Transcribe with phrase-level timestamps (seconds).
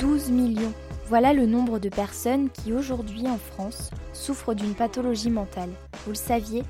[0.00, 0.72] 12 millions.
[1.08, 5.68] Voilà le nombre de personnes qui aujourd'hui en France souffrent d'une pathologie mentale.
[6.04, 6.62] Vous le saviez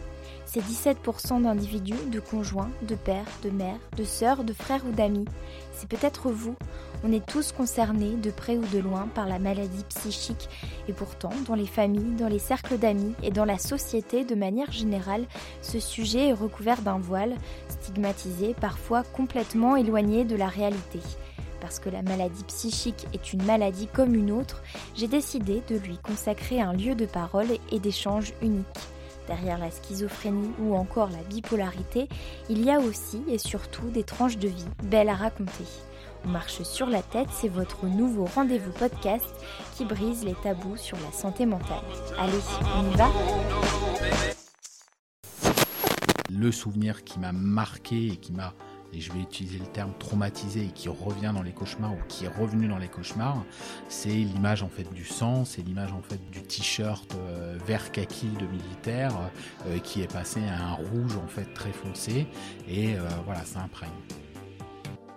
[0.47, 5.27] c'est 17% d'individus, de conjoints, de pères, de mères, de sœurs, de frères ou d'amis.
[5.73, 6.57] C'est peut-être vous.
[7.05, 10.49] On est tous concernés, de près ou de loin, par la maladie psychique.
[10.89, 14.73] Et pourtant, dans les familles, dans les cercles d'amis et dans la société de manière
[14.73, 15.27] générale,
[15.63, 17.37] ce sujet est recouvert d'un voile,
[17.69, 20.99] stigmatisé, parfois complètement éloigné de la réalité
[21.61, 24.63] parce que la maladie psychique est une maladie comme une autre,
[24.97, 28.67] j'ai décidé de lui consacrer un lieu de parole et d'échange unique.
[29.27, 32.09] Derrière la schizophrénie ou encore la bipolarité,
[32.49, 35.65] il y a aussi et surtout des tranches de vie belles à raconter.
[36.25, 39.25] On marche sur la tête, c'est votre nouveau rendez-vous podcast
[39.77, 41.81] qui brise les tabous sur la santé mentale.
[42.19, 42.33] Allez,
[42.77, 43.09] on y va
[46.29, 48.53] Le souvenir qui m'a marqué et qui m'a
[48.93, 52.25] et je vais utiliser le terme traumatisé et qui revient dans les cauchemars ou qui
[52.25, 53.45] est revenu dans les cauchemars,
[53.89, 58.29] c'est l'image en fait du sang, c'est l'image en fait du t-shirt euh, vert kaki
[58.29, 59.13] de militaire
[59.67, 62.27] euh, qui est passé à un rouge en fait très foncé.
[62.69, 63.91] Et euh, voilà, ça imprègne.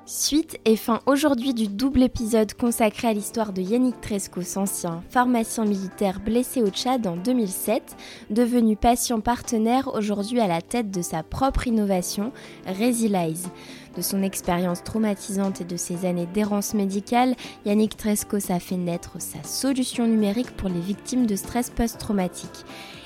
[0.06, 5.64] Suite et fin aujourd'hui du double épisode consacré à l'histoire de Yannick Trescos, ancien pharmacien
[5.64, 7.96] militaire blessé au Tchad en 2007,
[8.30, 12.34] devenu patient partenaire aujourd'hui à la tête de sa propre innovation,
[12.68, 13.48] Resilize.
[13.96, 17.36] De son expérience traumatisante et de ses années d'errance médicale,
[17.66, 22.66] Yannick Trescos a fait naître sa solution numérique pour les victimes de stress post-traumatique.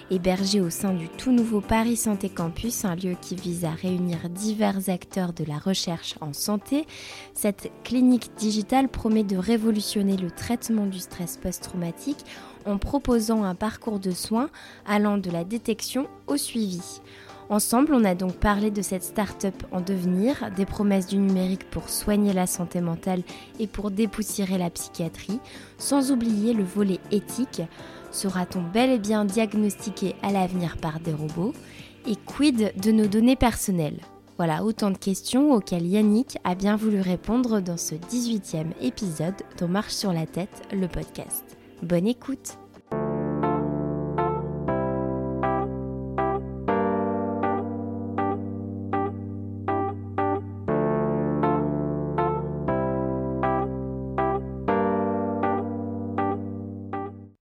[0.10, 4.30] Hébergé au sein du tout nouveau Paris Santé Campus, un lieu qui vise à réunir
[4.30, 6.86] divers acteurs de la recherche en santé,
[7.34, 12.24] cette clinique digitale promet de révolutionner le traitement du stress post-traumatique
[12.66, 14.50] en proposant un parcours de soins
[14.86, 17.02] allant de la détection au suivi.
[17.50, 21.90] Ensemble, on a donc parlé de cette start-up en devenir, des promesses du numérique pour
[21.90, 23.24] soigner la santé mentale
[23.60, 25.40] et pour dépoussiérer la psychiatrie,
[25.78, 27.62] sans oublier le volet éthique.
[28.18, 31.54] Sera-t-on bel et bien diagnostiqué à l'avenir par des robots
[32.08, 34.00] Et quid de nos données personnelles
[34.38, 39.68] Voilà autant de questions auxquelles Yannick a bien voulu répondre dans ce 18e épisode dont
[39.68, 41.44] Marche sur la tête, le podcast.
[41.84, 42.58] Bonne écoute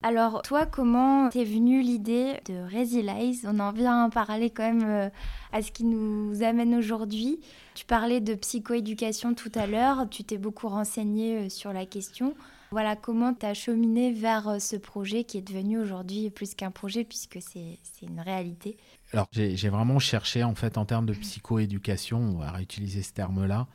[0.07, 3.47] Alors, toi, comment t'es venue l'idée de Resilize?
[3.51, 5.09] On en vient à parler quand même euh,
[5.51, 7.39] à ce qui nous amène aujourd'hui.
[7.73, 12.35] Tu parlais de psychoéducation tout à l'heure, tu t'es beaucoup renseigné euh, sur la question.
[12.69, 16.69] Voilà, comment tu as cheminé vers euh, ce projet qui est devenu aujourd'hui plus qu'un
[16.69, 18.77] projet puisque c'est une réalité?
[19.11, 23.65] Alors, j'ai vraiment cherché, en fait, en termes de psychoéducation, on va réutiliser ce terme-là,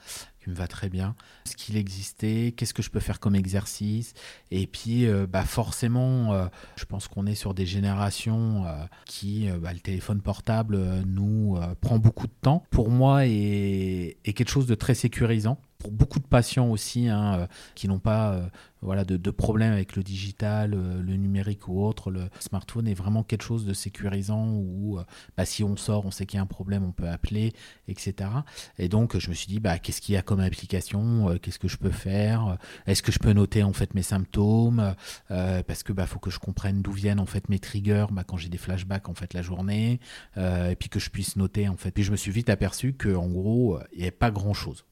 [0.42, 1.14] qui me va très bien,
[1.44, 4.14] ce qu'il existait, qu'est-ce que je peux faire comme exercice.
[4.50, 6.46] Et puis, euh, bah forcément, euh,
[6.76, 11.98] je pense qu'on est sur des générations euh, qui, bah, le téléphone portable nous prend
[11.98, 12.64] beaucoup de temps.
[12.70, 17.48] Pour moi, est, est quelque chose de très sécurisant pour beaucoup de patients aussi hein,
[17.74, 18.50] qui n'ont pas
[18.82, 23.22] voilà, de, de, problèmes avec le digital, le numérique ou autre, le smartphone est vraiment
[23.22, 24.98] quelque chose de sécurisant où
[25.36, 27.52] bah, si on sort, on sait qu'il y a un problème, on peut appeler,
[27.88, 28.30] etc.
[28.78, 31.68] Et donc je me suis dit, bah, qu'est-ce qu'il y a comme application Qu'est-ce que
[31.68, 32.56] je peux faire
[32.86, 34.94] Est-ce que je peux noter en fait mes symptômes
[35.28, 38.36] Parce que bah, faut que je comprenne d'où viennent en fait mes triggers bah, quand
[38.36, 40.00] j'ai des flashbacks en fait la journée,
[40.36, 41.90] et puis que je puisse noter en fait.
[41.90, 44.84] Puis je me suis vite aperçu que en gros, il n'y avait pas grand-chose.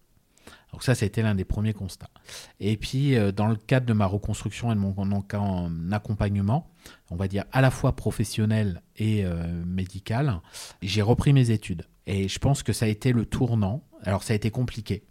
[0.73, 2.11] Donc ça, c'était l'un des premiers constats.
[2.61, 6.70] Et puis, euh, dans le cadre de ma reconstruction et de mon, accompagnement,
[7.11, 10.41] on va dire à la fois professionnel et euh, médical,
[10.82, 11.87] j'ai repris mes études.
[12.06, 13.82] Et je pense que ça a été le tournant.
[14.03, 15.05] Alors, ça a été compliqué.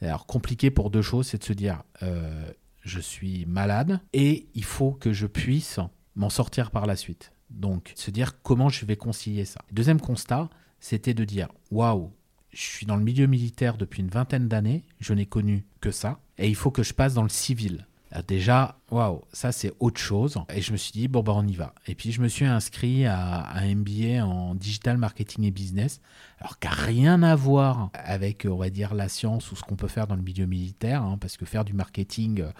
[0.00, 2.50] Alors, compliqué pour deux choses, c'est de se dire, euh,
[2.82, 5.80] je suis malade et il faut que je puisse
[6.14, 7.32] m'en sortir par la suite.
[7.50, 9.60] Donc, se dire comment je vais concilier ça.
[9.72, 10.50] Deuxième constat,
[10.80, 12.12] c'était de dire, waouh,
[12.56, 16.18] je suis dans le milieu militaire depuis une vingtaine d'années, je n'ai connu que ça,
[16.38, 17.86] et il faut que je passe dans le civil.
[18.12, 20.38] Ah, déjà, waouh, ça c'est autre chose.
[20.54, 21.74] Et je me suis dit, bon, bah on y va.
[21.86, 26.00] Et puis je me suis inscrit à, un MBA en digital marketing et business,
[26.38, 29.88] alors n'a rien à voir avec, on va dire, la science ou ce qu'on peut
[29.88, 32.50] faire dans le milieu militaire, hein, parce que faire du marketing, euh,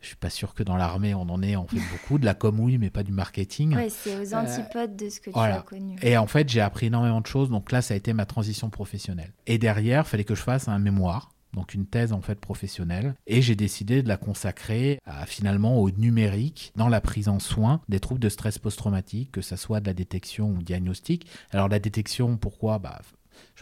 [0.00, 2.34] je suis pas sûr que dans l'armée on en ait en fait beaucoup, de la
[2.34, 3.74] com oui, mais pas du marketing.
[3.74, 5.96] Oui, c'est aux antipodes de ce que tu as connu.
[6.02, 8.68] Et en fait, j'ai appris énormément de choses, donc là, ça a été ma transition
[8.68, 9.32] professionnelle.
[9.46, 13.14] Et derrière, il fallait que je fasse un mémoire donc une thèse en fait professionnelle,
[13.26, 18.00] et j'ai décidé de la consacrer finalement au numérique dans la prise en soin des
[18.00, 21.26] troubles de stress post-traumatique, que ce soit de la détection ou diagnostic.
[21.50, 22.78] Alors la détection, pourquoi?
[22.78, 23.00] Bah,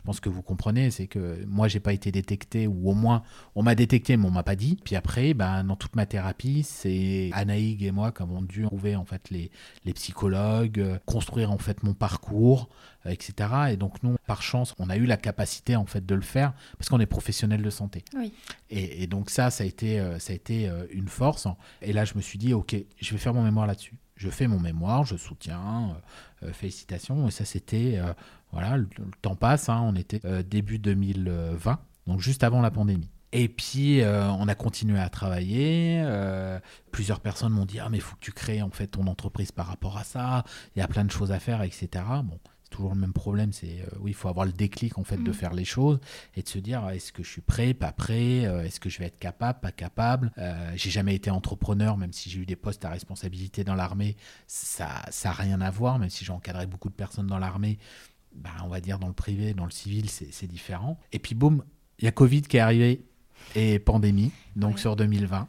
[0.00, 3.22] je pense que vous comprenez, c'est que moi, j'ai pas été détecté, ou au moins,
[3.54, 4.78] on m'a détecté, mais on m'a pas dit.
[4.82, 8.96] Puis après, ben, dans toute ma thérapie, c'est Anaïg et moi qui avons dû trouver
[8.96, 9.50] en fait les,
[9.84, 12.70] les psychologues, euh, construire en fait mon parcours,
[13.04, 13.50] euh, etc.
[13.72, 16.54] Et donc nous, par chance, on a eu la capacité en fait de le faire
[16.78, 18.02] parce qu'on est professionnel de santé.
[18.16, 18.32] Oui.
[18.70, 21.46] Et, et, donc ça, ça a été, euh, ça a été une force.
[21.82, 23.98] Et là, je me suis dit, ok, je vais faire mon mémoire là-dessus.
[24.16, 25.96] Je fais mon mémoire, je soutiens,
[26.52, 27.28] félicitations.
[27.28, 27.98] Et ça, c'était
[28.52, 28.88] voilà, le,
[29.22, 33.10] temps passe, hein, on était euh, début 2020, donc juste avant la pandémie.
[33.32, 36.02] Et puis, euh, on a continué à travailler.
[36.04, 36.58] Euh,
[36.90, 39.52] plusieurs personnes m'ont dit Ah, mais il faut que tu crées en fait ton entreprise
[39.52, 40.44] par rapport à ça.
[40.74, 41.88] Il y a plein de choses à faire, etc.
[42.24, 43.52] Bon, c'est toujours le même problème.
[43.52, 45.34] C'est oui, il faut avoir le déclic en fait de mm.
[45.34, 46.00] faire les choses
[46.34, 49.06] et de se dire Est-ce que je suis prêt, pas prêt Est-ce que je vais
[49.06, 50.32] être capable, pas capable
[50.74, 54.16] J'ai jamais été entrepreneur, même si j'ai eu des postes à responsabilité dans l'armée.
[54.48, 57.78] Ça, ça rien à voir, même si j'ai encadré beaucoup de personnes dans l'armée
[58.34, 60.98] bah, on va dire dans le privé, dans le civil, c'est différent.
[61.12, 61.64] Et puis boum,
[61.98, 63.04] il y a Covid qui est arrivé
[63.54, 65.48] et pandémie, donc sur 2020.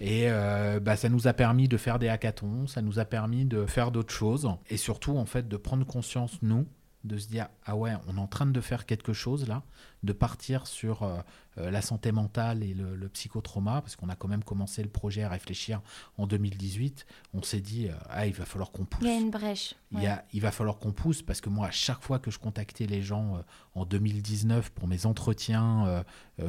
[0.00, 3.44] Et euh, bah, ça nous a permis de faire des hackathons, ça nous a permis
[3.44, 6.66] de faire d'autres choses et surtout en fait de prendre conscience, nous,
[7.04, 9.62] de se dire ah ouais, on est en train de faire quelque chose là,
[10.02, 11.18] de partir sur euh,
[11.58, 15.22] euh, la santé mentale et le, psychotrauma, parce qu'on a quand même commencé le projet
[15.22, 15.80] à réfléchir
[16.18, 17.06] en 2018.
[17.34, 19.02] On s'est dit, euh, ah, il va falloir qu'on pousse.
[19.02, 19.74] Il y a une brèche.
[19.92, 22.38] Il, a, il va falloir qu'on pousse, parce que moi, à chaque fois que je
[22.38, 23.42] contactais les gens
[23.74, 26.04] en 2019 pour mes entretiens,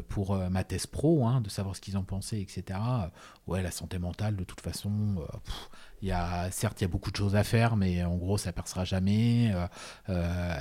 [0.09, 2.79] pour ma thèse pro, hein, de savoir ce qu'ils en pensaient, etc.,
[3.47, 5.25] ouais, la santé mentale, de toute façon,
[6.01, 8.37] il y a, certes, il y a beaucoup de choses à faire, mais en gros,
[8.37, 9.53] ça percera jamais,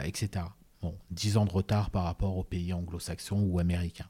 [0.04, 0.44] etc.
[0.82, 4.08] Bon, 10 ans de retard par rapport aux pays anglo-saxons ou américains.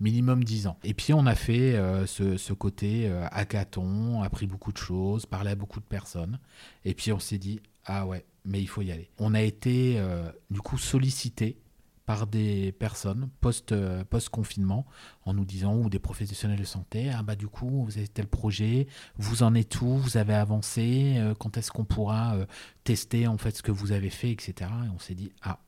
[0.00, 0.78] Minimum 10 ans.
[0.82, 5.50] Et puis on a fait euh, ce, côté euh, hackathon, appris beaucoup de choses, parlé
[5.50, 6.38] à beaucoup de personnes.
[6.84, 9.10] Et puis on s'est dit, ah ouais, mais il faut y aller.
[9.18, 11.58] On a été euh, du coup sollicité
[12.06, 14.86] par des personnes post, post-confinement
[15.24, 18.26] en nous disant, ou des professionnels de santé, ah bah du coup, vous avez tel
[18.26, 22.36] projet, vous en êtes où, vous avez avancé, quand est-ce qu'on pourra
[22.84, 24.70] tester en fait ce que vous avez fait, etc.
[24.84, 25.58] Et on s'est dit, ah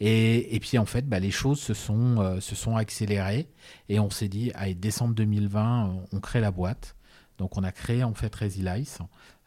[0.00, 3.48] et, puis en fait, bah, les choses se sont, euh, se sont accélérées
[3.88, 6.94] et on s'est dit, allez, décembre 2020, on crée la boîte.
[7.38, 8.98] Donc on a créé en fait Resilice.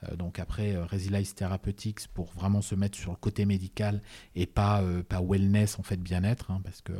[0.09, 4.01] Euh, donc après euh, Resilice Therapeutics pour vraiment se mettre sur le côté médical
[4.35, 6.93] et pas, pas wellness en fait bien-être hein, parce que.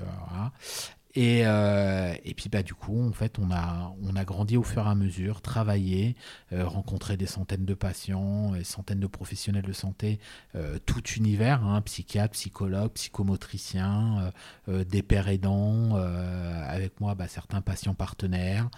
[1.13, 4.63] Et, euh, et, puis bah, du coup, en fait, on a, on a grandi au
[4.63, 6.15] fur et à mesure, travaillé,
[6.53, 10.19] euh, rencontré des centaines de patients, des centaines de professionnels de santé,
[10.55, 14.31] euh, tout univers, hein, psychiatres, psychologues, psychomotriciens,
[14.67, 18.69] des pères aidants, avec moi bah, certains patients partenaires,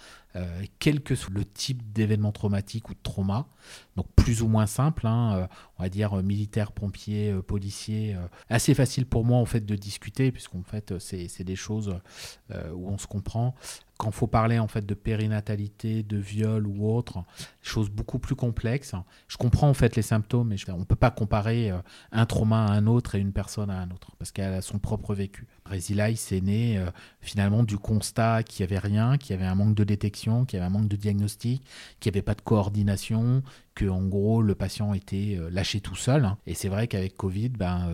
[0.78, 3.46] quel que soit le type d'événement traumatique ou de trauma,
[3.96, 5.48] donc plus ou moins simple, hein,
[5.78, 8.16] on va dire militaire, pompier, policier,
[8.48, 11.98] assez facile pour moi en fait de discuter, puisqu'en fait c'est des choses
[12.50, 13.54] euh, où on se comprend.
[13.98, 17.24] Quand faut parler en fait de périnatalité, de viol ou autre,
[17.62, 18.94] choses beaucoup plus complexes.
[19.28, 21.78] Je comprends en fait les symptômes, mais on ne peut pas comparer euh,
[22.12, 24.78] un trauma à un autre et une personne à un autre, parce qu'elle a son
[24.78, 25.46] propre vécu.
[25.64, 29.54] Resilize c'est né euh, finalement du constat qu'il n'y avait rien, qu'il y avait un
[29.54, 31.62] manque de détection, qu'il y avait un manque de diagnostic,
[32.00, 33.42] qu'il n'y avait pas de coordination,
[33.74, 36.28] que en gros le patient était euh, lâché tout seul.
[36.46, 37.88] Et c'est vrai qu'avec Covid, ben,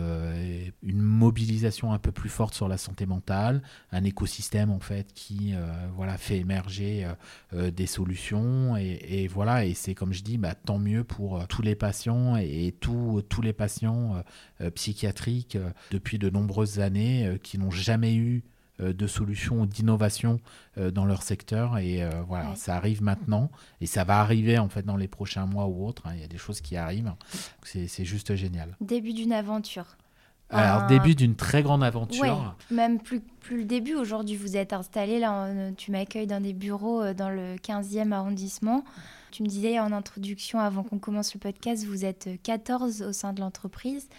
[0.83, 3.61] une mobilisation un peu plus forte sur la santé mentale,
[3.91, 5.53] un écosystème en fait qui
[5.95, 7.07] voilà fait émerger
[7.53, 11.45] des solutions et, et voilà et c'est comme je dis, bah, tant mieux pour euh,
[11.47, 14.21] tous les patients et, tous les patients euh,
[14.61, 15.57] euh, psychiatriques
[15.91, 18.43] depuis de nombreuses années qui n'ont jamais eu
[18.81, 20.39] de solution ou d'innovation
[20.77, 21.77] dans leur secteur.
[21.77, 25.67] Et voilà, ça arrive maintenant et ça va arriver en fait dans les prochains mois
[25.67, 26.07] ou autres.
[26.07, 26.13] Hein.
[26.15, 27.13] Il y a des choses qui arrivent.
[27.63, 28.75] C'est juste génial.
[28.81, 29.85] Début d'une aventure.
[30.53, 32.55] Alors, début d'une très grande aventure.
[32.69, 33.95] même plus, plus le début.
[33.95, 35.47] Aujourd'hui, vous êtes installé, là,
[35.77, 38.83] tu m'accueilles dans des bureaux dans le 15e arrondissement.
[39.31, 43.31] Tu me disais en introduction, avant qu'on commence le podcast, vous êtes 14 au sein
[43.31, 44.09] de l'entreprise.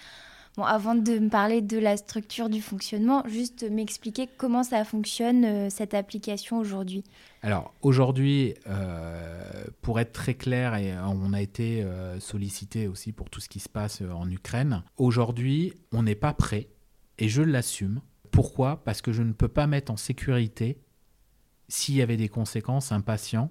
[0.58, 5.46] Bon, avant de me parler de la structure du fonctionnement, juste m'expliquer comment ça fonctionne,
[5.46, 7.04] euh, cette application aujourd'hui.
[7.40, 13.30] Alors aujourd'hui, euh, pour être très clair, et on a été euh, sollicité aussi pour
[13.30, 16.68] tout ce qui se passe en Ukraine, aujourd'hui, on n'est pas prêt,
[17.18, 18.02] et je l'assume.
[18.30, 18.84] Pourquoi?
[18.84, 20.78] Parce que je ne peux pas mettre en sécurité,
[21.68, 23.50] s'il y avait des conséquences, un patient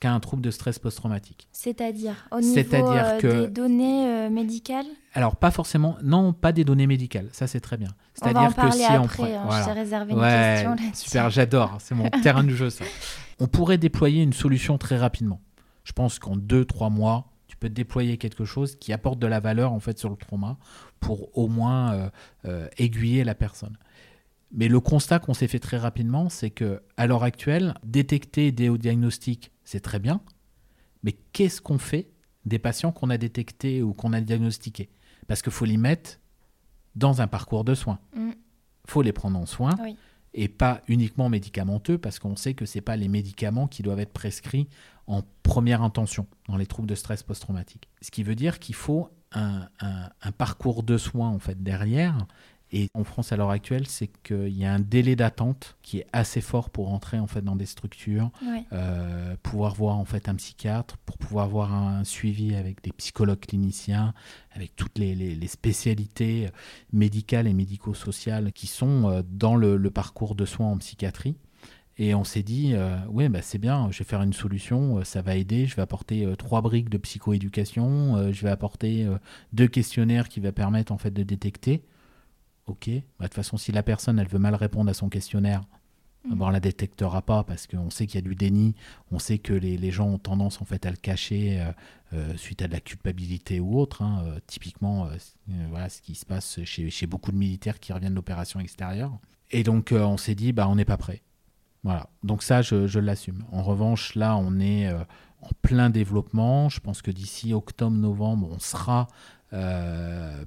[0.00, 1.46] qu'à un trouble de stress post-traumatique.
[1.52, 3.42] C'est-à-dire au niveau euh, que...
[3.42, 4.86] des données euh, médicales?
[5.12, 7.90] Alors pas forcément, non, pas des données médicales, ça c'est très bien.
[8.14, 12.08] C'est-à-dire que si après, on hein, je t'ai réservé une question Super, j'adore, c'est mon
[12.22, 12.84] terrain de jeu ça.
[13.38, 15.40] On pourrait déployer une solution très rapidement.
[15.84, 19.40] Je pense qu'en deux, trois mois, tu peux déployer quelque chose qui apporte de la
[19.40, 20.56] valeur en fait sur le trauma
[20.98, 22.10] pour au moins
[22.46, 23.76] euh, aiguiller la personne.
[24.52, 28.68] Mais le constat qu'on s'est fait très rapidement, c'est que à l'heure actuelle, détecter des
[28.68, 30.20] hauts diagnostics c'est très bien,
[31.04, 32.10] mais qu'est-ce qu'on fait
[32.44, 34.90] des patients qu'on a détectés ou qu'on a diagnostiqués?
[35.28, 36.18] Parce qu'il faut les mettre
[36.96, 38.00] dans un parcours de soins.
[38.16, 38.34] Il mm.
[38.88, 39.76] faut les prendre en soins
[40.34, 44.12] et pas uniquement médicamenteux, parce qu'on sait que ce pas les médicaments qui doivent être
[44.12, 44.68] prescrits
[45.06, 47.88] en première intention dans les troubles de stress post-traumatique.
[48.02, 52.26] Ce qui veut dire qu'il faut un, un, parcours de soins en fait derrière
[52.72, 56.06] et en France à l'heure actuelle, c'est qu'il y a un délai d'attente qui est
[56.12, 58.30] assez fort pour entrer en fait dans des structures,
[58.72, 63.40] euh, pouvoir voir en fait un psychiatre, pour pouvoir avoir un suivi avec des psychologues
[63.40, 64.14] cliniciens,
[64.52, 66.48] avec toutes les, spécialités
[66.92, 71.34] médicales et médico-sociales qui sont euh, dans le, parcours de soins en psychiatrie.
[71.98, 75.22] Et on s'est dit, euh, oui, bah, c'est bien, je vais faire une solution, ça
[75.22, 79.08] va aider, je vais apporter trois briques de psychoéducation, je vais apporter
[79.52, 81.82] deux questionnaires qui vont permettre en fait de détecter.
[82.70, 85.62] Ok, bah, de toute façon, si la personne elle veut mal répondre à son questionnaire,
[86.24, 86.40] mm.
[86.40, 88.76] on ne la détectera pas parce qu'on sait qu'il y a du déni,
[89.10, 91.72] on sait que les, gens ont tendance en fait à le cacher euh,
[92.12, 94.02] euh, suite à de la culpabilité ou autre.
[94.02, 95.08] Hein, euh, typiquement,
[95.68, 99.18] voilà ce qui se passe chez, beaucoup de militaires qui reviennent d'opérations extérieures.
[99.50, 101.22] Et donc on s'est dit, bah on n'est pas prêt.
[101.82, 103.44] Voilà, donc ça je, je l'assume.
[103.50, 106.68] En revanche, là on est en plein développement.
[106.68, 109.08] Je pense que d'ici octobre-novembre, on sera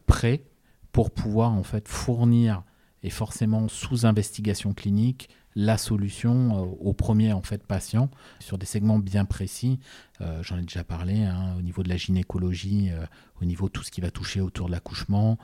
[0.08, 0.46] prêt
[0.94, 2.64] pour pouvoir en fait fournir
[3.04, 8.10] et forcément sous investigation clinique la solution euh, au premier en fait patient
[8.40, 9.80] sur des segments bien précis.
[10.22, 13.06] Euh, j'en ai déjà parlé hein, au niveau de la gynécologie, euh,
[13.42, 15.38] au niveau de tout ce qui va toucher autour de l'accouchement,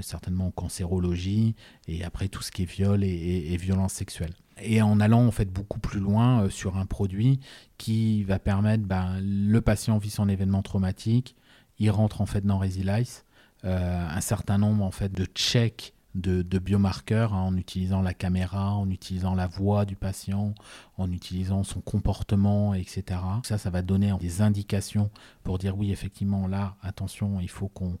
[0.00, 1.56] certainement en cancérologie
[1.88, 4.32] et après tout ce qui est viol et, violence sexuelle.
[4.62, 7.40] Et en allant en fait beaucoup plus loin sur un produit
[7.76, 11.34] qui va permettre, ben, le patient vit son événement traumatique,
[11.80, 13.24] il rentre en fait dans Resilice,
[13.64, 18.90] un certain nombre en fait de checks de, biomarqueurs hein, en utilisant la caméra, en
[18.90, 20.54] utilisant la voix du patient,
[20.96, 23.20] en utilisant son comportement, etc.
[23.44, 25.10] Ça, ça va donner des indications
[25.44, 27.98] pour dire oui, effectivement, là, attention, il faut qu'on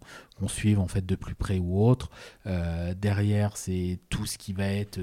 [0.48, 2.10] suive en fait de plus près ou autre.
[2.46, 5.00] Euh, derrière, c'est tout ce qui va être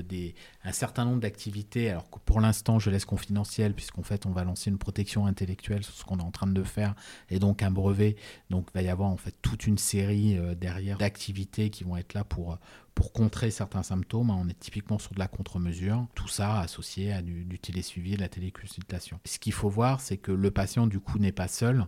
[0.63, 1.89] un certain nombre d'activités.
[1.89, 5.84] Alors que pour l'instant, je laisse confidentiel puisqu'en fait, on va lancer une protection intellectuelle
[5.84, 6.95] sur ce qu'on est en train de faire
[7.29, 8.15] et donc un brevet.
[8.50, 11.98] Donc, il va y avoir en fait toute une série euh, derrière d'activités qui vont
[11.98, 12.57] être là pour
[12.96, 14.30] pour contrer certains symptômes.
[14.30, 16.08] On est typiquement sur de la contre-mesure.
[16.16, 19.20] Tout ça associé à du, du télésuivi et de la téléconsultation.
[19.25, 21.86] Ce qu'il faut voir, c'est que le patient, du coup, n'est pas seul,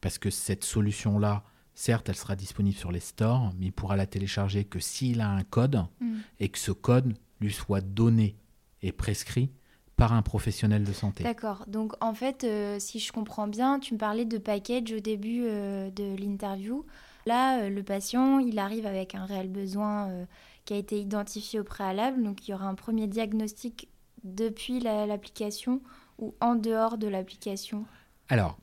[0.00, 4.06] parce que cette solution-là, certes, elle sera disponible sur les stores, mais il pourra la
[4.06, 6.18] télécharger que s'il a un code mm.
[6.40, 8.36] et que ce code lui soit donné
[8.82, 9.50] et prescrit
[9.96, 11.24] par un professionnel de santé.
[11.24, 11.64] D'accord.
[11.66, 15.42] Donc en fait, euh, si je comprends bien, tu me parlais de package au début
[15.44, 16.86] euh, de l'interview.
[17.30, 20.26] Euh, le patient, il arrive avec un réel besoin
[20.64, 22.22] qui a été identifié au préalable.
[22.22, 23.88] Donc il y aura un premier diagnostic
[24.24, 25.80] depuis l'application
[26.18, 27.84] ou en dehors de l'application
[28.28, 28.58] Alors,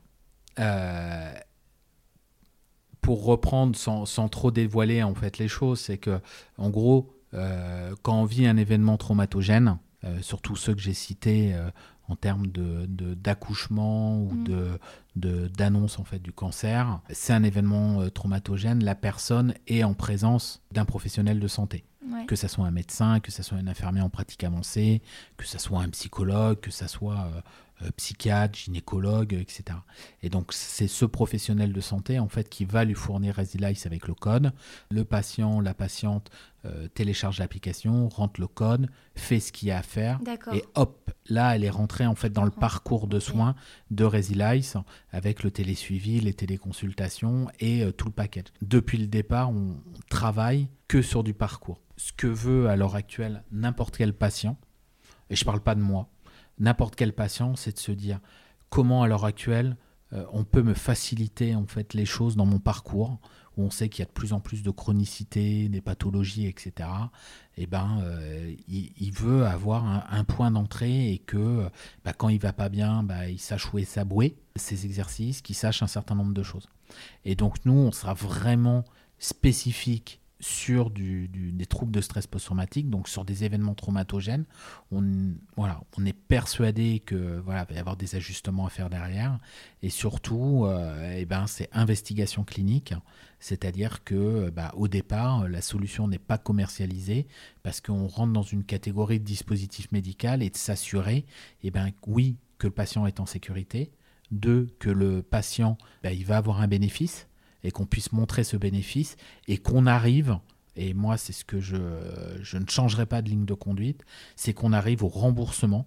[0.58, 1.32] euh,
[3.00, 6.20] pour reprendre sans, trop dévoiler en fait les choses, c'est que
[6.58, 11.54] en gros, euh, quand on vit un événement traumatogène, euh, surtout ceux que j'ai cités
[12.08, 14.78] en termes de, d'accouchement ou mm.
[15.16, 18.84] de, d'annonce en fait du cancer, c'est un événement traumatogène.
[18.84, 21.84] La personne est en présence d'un professionnel de santé.
[22.28, 25.02] Que ce soit un médecin, que ce soit un infirmier en pratique avancée,
[25.36, 27.28] que ce soit un psychologue, que ce soit
[27.82, 29.78] euh, psychiatre, gynécologue, etc.
[30.22, 34.08] Et donc c'est ce professionnel de santé en fait qui va lui fournir Resilice avec
[34.08, 34.52] le code.
[34.90, 36.30] Le patient, la patiente
[36.66, 40.20] euh, télécharge l'application, rentre le code, fait ce qu'il y a à faire
[40.52, 43.54] et hop, là elle est rentrée en fait dans le parcours de soins
[43.90, 44.76] de Resilice
[45.10, 48.46] avec le télésuivi, les téléconsultations et euh, tout le package.
[48.62, 49.76] Depuis le départ, on
[50.10, 51.80] travaille que sur du parcours.
[51.96, 54.56] Ce que veut à l'heure actuelle n'importe quel patient,
[55.30, 56.08] et je ne parle pas de moi,
[56.58, 58.20] n'importe quel patient, c'est de se dire
[58.70, 59.76] comment à l'heure actuelle
[60.12, 63.18] euh, on peut me faciliter en fait les choses dans mon parcours
[63.56, 66.88] où on sait qu'il y a de plus en plus de chronicité, des pathologies, etc.
[67.56, 71.68] Et eh ben, euh, il, veut avoir un, point d'entrée et que
[72.04, 75.40] bah, quand il va pas bien, bah, il sache où est sa bouée, ses exercices,
[75.40, 76.68] qu'il sache un certain nombre de choses.
[77.24, 78.84] Et donc nous, on sera vraiment
[79.18, 84.44] spécifique sur des troubles de stress post-traumatique, donc sur des événements traumatogènes.
[84.90, 89.38] On, voilà, on est persuadé que voilà, va y avoir des ajustements à faire derrière.
[89.82, 92.92] Et surtout, euh, eh ben, c'est investigation clinique,
[93.40, 97.26] c'est-à-dire que bah, au départ, la solution n'est pas commercialisée
[97.62, 101.24] parce qu'on rentre dans une catégorie de dispositif médical et de s'assurer,
[101.62, 103.92] eh ben, oui, que le patient est en sécurité,
[104.30, 107.28] deux, que le patient bah, il va avoir un bénéfice
[107.64, 109.16] et qu'on puisse montrer ce bénéfice
[109.48, 110.38] et qu'on arrive,
[110.76, 111.76] et moi c'est ce que je,
[112.42, 114.04] je ne changerai pas de ligne de conduite,
[114.36, 115.86] c'est qu'on arrive au remboursement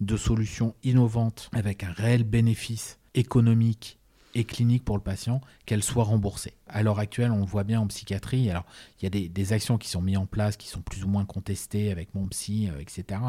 [0.00, 3.98] de solutions innovantes avec un réel bénéfice économique
[4.34, 6.54] et clinique pour le patient, qu'elles soient remboursées.
[6.68, 8.48] À l'heure actuelle, on le voit bien en psychiatrie.
[8.50, 8.64] Alors,
[9.00, 11.24] il y a des, actions qui sont mises en place, qui sont plus ou moins
[11.24, 13.20] contestées avec mon psy, euh, etc.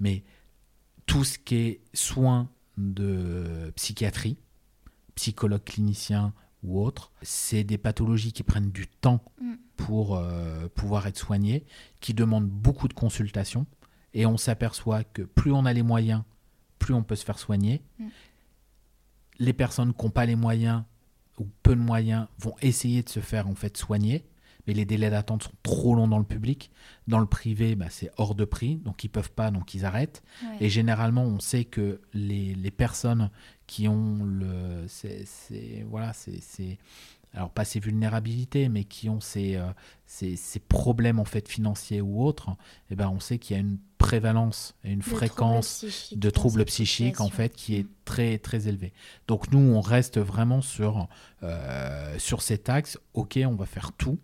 [0.00, 0.22] Mais
[1.06, 2.48] tout ce qui est soins
[2.78, 4.38] de psychiatrie,
[5.14, 7.12] psychologue clinicien, ou autres.
[7.22, 9.54] C'est des pathologies qui prennent du temps mm.
[9.76, 11.64] pour euh, pouvoir être soignées,
[12.00, 13.66] qui demandent beaucoup de consultations.
[14.14, 16.22] Et on s'aperçoit que plus on a les moyens,
[16.78, 17.82] plus on peut se faire soigner.
[17.98, 18.06] Mm.
[19.40, 20.82] Les personnes qui n'ont pas les moyens
[21.38, 24.24] ou peu de moyens vont essayer de se faire en fait soigner,
[24.68, 26.70] mais les délais d'attente sont trop longs dans le public.
[27.08, 30.22] Dans le privé, bah, c'est hors de prix, donc ils peuvent pas, donc ils arrêtent.
[30.60, 33.30] Et généralement, on sait que les, les personnes
[33.66, 35.24] qui ont le, c'est,
[35.88, 36.78] voilà, c'est,
[37.32, 39.64] alors pas ces vulnérabilités, mais qui ont ces, euh,
[40.04, 42.50] ces, ces, problèmes en fait financiers ou autres,
[42.90, 47.20] eh ben on sait qu'il y a une prévalence et une fréquence de troubles psychiques
[47.20, 48.92] en fait qui est très très élevée.
[49.26, 51.08] Donc nous on reste vraiment sur
[51.42, 52.98] euh, sur cet axe.
[53.14, 54.18] Ok, on va faire tout.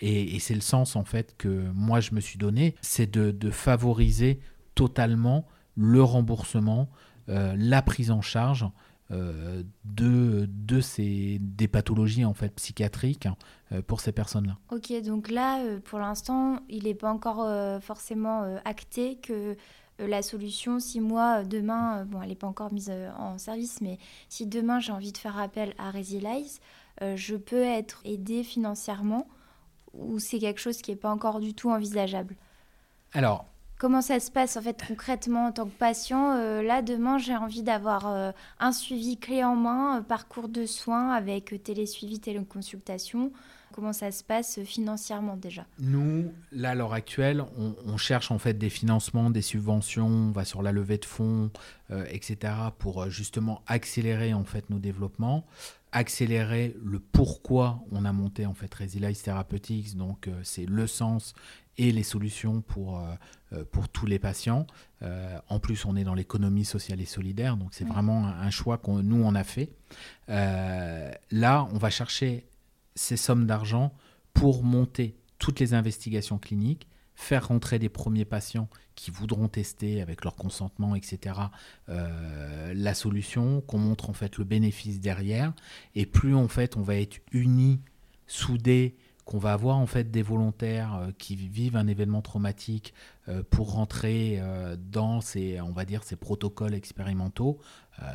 [0.00, 4.40] Et, c'est le sens en fait que moi je me suis donné, c'est de, favoriser
[4.74, 6.88] totalement le remboursement
[7.28, 8.66] euh, la prise en charge
[9.10, 13.28] euh, de, de ces, des pathologies en fait psychiatriques
[13.72, 14.58] euh, pour ces personnes-là.
[14.70, 17.48] Ok, donc là, pour l'instant, il n'est pas encore
[17.82, 19.56] forcément acté que
[19.98, 24.46] la solution, si moi, demain, bon, elle n'est pas encore mise en service, mais si
[24.46, 26.60] demain j'ai envie de faire appel à Resilize,
[27.00, 29.26] je peux être aidé financièrement
[29.98, 32.34] ou c'est quelque chose qui n'est pas encore du tout envisageable
[33.12, 33.46] Alors,
[33.78, 36.32] Comment ça se passe en fait concrètement en tant que patient?
[36.36, 40.64] Euh, Là, demain, j'ai envie d'avoir euh, un suivi clé en main, euh, parcours de
[40.64, 43.32] soins avec télésuivi, téléconsultation.
[43.72, 45.66] Comment ça se passe financièrement déjà?
[45.78, 47.44] Nous, là, à l'heure actuelle,
[47.86, 51.50] on, cherche en fait des financements, des subventions, on va sur la levée de fonds,
[52.08, 55.44] etc., pour justement accélérer en fait nos développements
[55.92, 61.32] accélérer le pourquoi on a monté en fait Resilience Therapeutics, donc c'est le sens
[61.78, 63.14] et les solutions pour, euh,
[63.52, 64.66] euh, pour tous les patients.
[65.02, 68.78] Euh, en plus, on est dans l'économie sociale et solidaire, donc c'est vraiment un, choix
[68.78, 69.70] qu'on nous, on a fait.
[70.28, 72.46] là, on va chercher
[72.96, 73.94] ces sommes d'argent
[74.34, 80.24] pour monter toutes les investigations cliniques, faire rentrer des premiers patients qui voudront tester avec
[80.24, 81.36] leur consentement, etc.,
[81.88, 85.52] la solution, qu'on montre en fait le bénéfice derrière.
[85.94, 87.80] Et plus en fait on va être unis,
[88.26, 92.94] soudés, qu'on va avoir en fait des volontaires euh, qui vivent un événement traumatique
[93.28, 97.58] euh, pour rentrer euh, dans ces, on va dire, ces protocoles expérimentaux.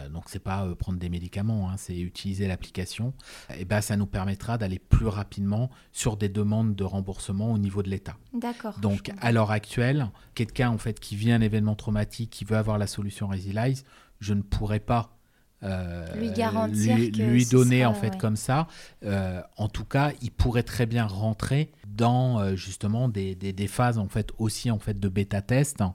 [0.09, 3.13] donc c'est pas prendre des médicaments, hein, c'est utiliser l'application.
[3.57, 7.83] Et ben ça nous permettra d'aller plus rapidement sur des demandes de remboursement au niveau
[7.83, 8.15] de l'État.
[8.33, 8.79] D'accord.
[8.79, 12.77] Donc à l'heure actuelle, quelqu'un en fait qui vit un événement traumatique, qui veut avoir
[12.77, 13.83] la solution Resilize,
[14.21, 15.17] je ne pourrais pas
[15.63, 18.67] euh, lui garantir lui, donner en fait comme ça.
[19.03, 23.97] Euh, en tout cas, il pourrait très bien rentrer dans euh, justement des, des, phases
[23.97, 25.93] en fait aussi en fait de bêta test hein,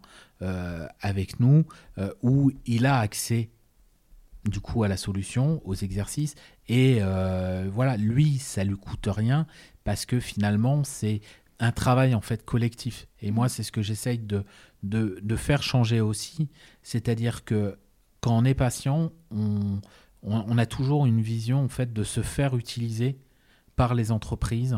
[1.00, 1.64] avec nous
[2.22, 3.50] où il a accès
[4.44, 6.34] du coup à la solution, aux exercices
[6.68, 7.00] et
[7.72, 9.46] voilà, lui ça lui coûte rien
[9.84, 11.20] parce que finalement c'est
[11.58, 13.08] un travail en fait collectif.
[13.22, 14.44] Et moi, c'est ce que j'essaye de,
[14.82, 16.48] de, de, faire changer aussi.
[16.82, 17.78] C'est-à-dire que
[18.26, 23.20] quand on est patient, on, a toujours une vision en fait de se faire utiliser
[23.76, 24.76] par les entreprises,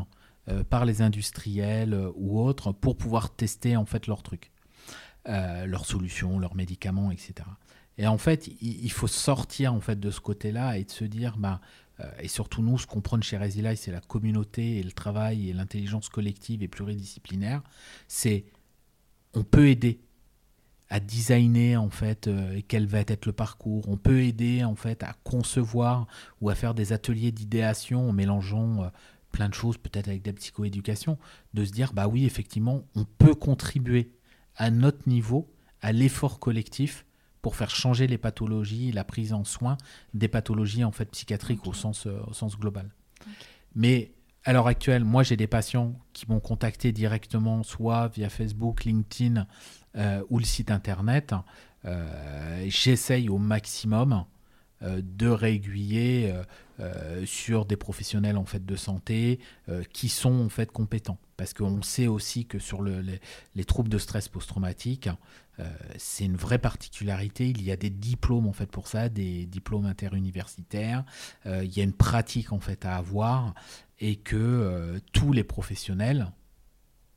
[0.48, 4.52] euh, par les industriels euh, ou autres pour pouvoir tester en fait leurs trucs,
[5.30, 7.36] euh, leurs solutions, leurs médicaments, etc.
[7.96, 11.38] Et en fait, il, faut sortir en fait de ce côté-là et de se dire,
[11.38, 11.62] bah,
[12.20, 15.54] et surtout nous, ce qu'on prône chez Resilize, c'est la communauté et le travail et
[15.54, 17.62] l'intelligence collective et pluridisciplinaire.
[18.08, 18.44] C'est
[19.32, 20.02] on peut aider
[20.90, 23.88] à designer en fait euh, quel va être le parcours.
[23.88, 26.06] On peut aider en fait à concevoir
[26.40, 28.88] ou à faire des ateliers d'idéation en mélangeant euh,
[29.30, 31.18] plein de choses, peut-être avec de la psychoéducation,
[31.54, 34.12] de se dire bah oui effectivement on peut contribuer
[34.56, 37.04] à notre niveau à l'effort collectif
[37.42, 39.76] pour faire changer les pathologies, la prise en soin
[40.14, 42.90] des pathologies en fait psychiatriques au sens euh, au sens global.
[43.74, 44.12] Mais
[44.44, 49.46] à l'heure actuelle, moi j'ai des patients qui m'ont contacté directement, soit via Facebook, LinkedIn,
[49.96, 51.34] euh, ou le site internet,
[51.84, 54.24] euh, j'essaye au maximum
[54.82, 56.34] euh, de réguiller
[57.24, 59.40] sur des professionnels en fait de santé
[59.92, 61.18] qui sont en fait compétents.
[61.36, 65.08] Parce qu'on sait aussi que sur les, troubles de stress post-traumatique
[65.96, 67.48] c'est une vraie particularité.
[67.48, 71.04] Il y a des diplômes en fait pour ça des diplômes interuniversitaires.
[71.46, 73.54] Il y a une pratique en fait à avoir
[73.98, 76.30] et que tous les professionnels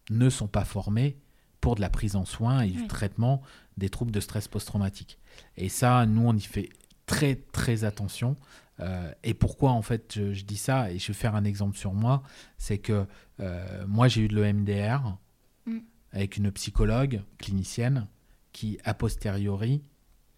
[0.09, 1.17] ne sont pas formés
[1.61, 3.41] pour de la prise en soin et du traitement
[3.77, 5.17] des troubles de stress post-traumatique.
[5.55, 6.69] Et ça, nous, on y fait
[7.05, 8.35] très, très attention.
[8.79, 11.93] Euh, et pourquoi, en fait, je, dis ça, et je vais faire un exemple sur
[11.93, 12.23] moi,
[12.57, 13.05] c'est que
[13.39, 15.17] euh, moi, j'ai eu de l'EMDR
[15.65, 15.79] mm.
[16.11, 18.07] avec une psychologue clinicienne
[18.51, 19.83] qui, a posteriori,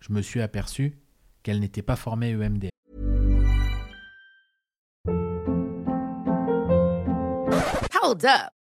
[0.01, 0.97] je me suis aperçu
[1.41, 2.69] qu'elle n'était pas formée EMDR.
[8.01, 8.62] Hold up.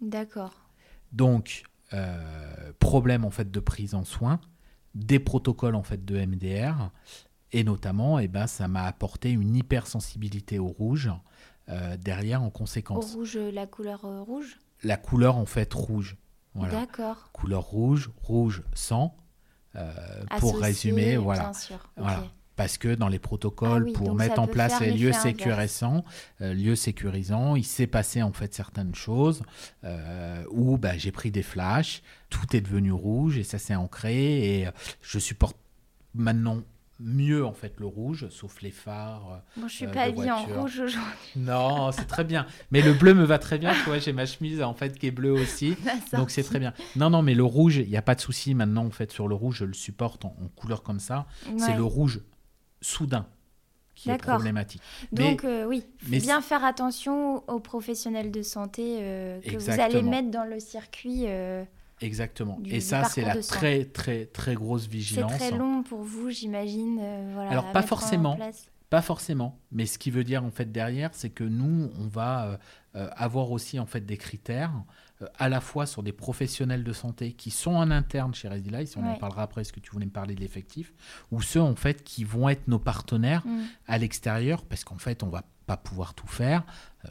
[0.00, 0.54] D'accord.
[1.12, 4.40] Donc, euh, problème en fait de prise en soin,
[4.94, 6.90] des protocoles en fait de MDR,
[7.52, 11.10] et notamment, eh ben, ça m'a apporté une hypersensibilité au rouge
[11.68, 13.14] euh, derrière en conséquence.
[13.14, 14.58] Au rouge, la couleur euh, rouge?
[14.82, 16.16] La couleur en fait rouge.
[16.54, 16.80] Voilà.
[16.80, 17.30] D'accord.
[17.32, 19.16] Couleur rouge, rouge sang.
[20.38, 21.44] pour résumer, voilà.
[21.44, 21.90] Bien sûr.
[21.96, 22.24] voilà
[22.56, 26.04] parce que dans les protocoles ah pour mettre en place les lieux sécurisants,
[26.40, 29.42] euh, lieux sécurisants, il s'est passé en fait certaines choses
[29.84, 34.60] euh, où bah, j'ai pris des flashs, tout est devenu rouge et ça s'est ancré
[34.60, 34.70] et euh,
[35.02, 35.56] je supporte
[36.14, 36.62] maintenant
[37.00, 39.42] mieux en fait le rouge, sauf les phares.
[39.56, 41.18] Bon, je suis pas habillée en rouge aujourd'hui.
[41.34, 42.46] Non, c'est très bien.
[42.70, 43.72] Mais le bleu me va très bien.
[43.72, 45.76] Tu vois, j'ai ma chemise en fait qui est bleue aussi,
[46.12, 46.72] donc c'est très bien.
[46.94, 49.26] Non, non, mais le rouge, il n'y a pas de souci maintenant en fait sur
[49.26, 51.26] le rouge, je le supporte en, couleur comme ça.
[51.58, 52.20] C'est le rouge
[52.84, 53.26] soudain
[53.94, 54.82] qui est problématique.
[55.12, 60.02] Donc euh, oui, mais bien faire attention aux professionnels de santé euh, que vous allez
[60.02, 61.24] mettre dans le circuit.
[61.26, 61.64] Euh,
[62.00, 62.58] Exactement.
[62.66, 65.32] Et ça, c'est la très très très grosse vigilance.
[65.32, 67.00] C'est très long pour vous, j'imagine.
[67.48, 68.38] Alors pas forcément,
[68.90, 72.58] Pas forcément, mais ce qui veut dire en fait derrière, c'est que nous, on va
[72.94, 74.72] avoir aussi en fait des critères
[75.38, 79.04] à la fois sur des professionnels de santé qui sont en interne chez Resilize, on
[79.06, 80.92] en parlera après, est-ce que tu voulais me parler de l'effectif,
[81.30, 83.62] ou ceux en fait qui vont être nos partenaires Mm.
[83.88, 86.64] à l'extérieur, parce qu'en fait, on va pas pouvoir tout faire.
[87.04, 87.08] euh,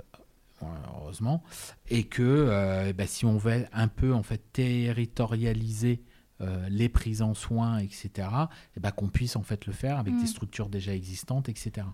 [0.95, 1.43] heureusement,
[1.89, 6.01] et que euh, bah, si on veut un peu en fait territorialiser
[6.41, 8.09] euh, les prises en soins, etc.,
[8.75, 10.19] et bah, qu'on puisse en fait le faire avec Mm.
[10.21, 11.85] des structures déjà existantes, etc.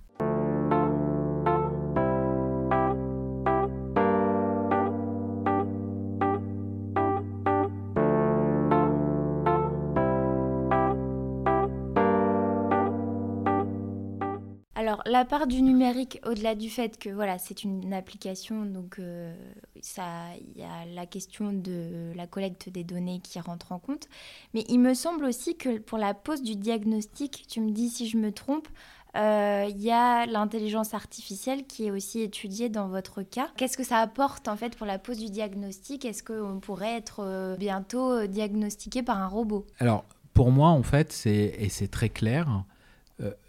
[15.19, 19.35] la part du numérique, au-delà du fait que voilà, c'est une application, donc euh,
[19.75, 24.07] il y a la question de la collecte des données qui rentre en compte.
[24.53, 28.07] Mais il me semble aussi que pour la pose du diagnostic, tu me dis si
[28.07, 28.69] je me trompe,
[29.17, 33.49] euh, il y a l'intelligence artificielle qui est aussi étudiée dans votre cas.
[33.57, 36.05] Qu'est-ce que ça apporte en fait pour la pose du diagnostic?
[36.05, 39.67] Est-ce qu'on pourrait être euh, bientôt diagnostiqué par un robot?
[39.79, 42.63] Alors, pour moi, en fait, et c'est très clair,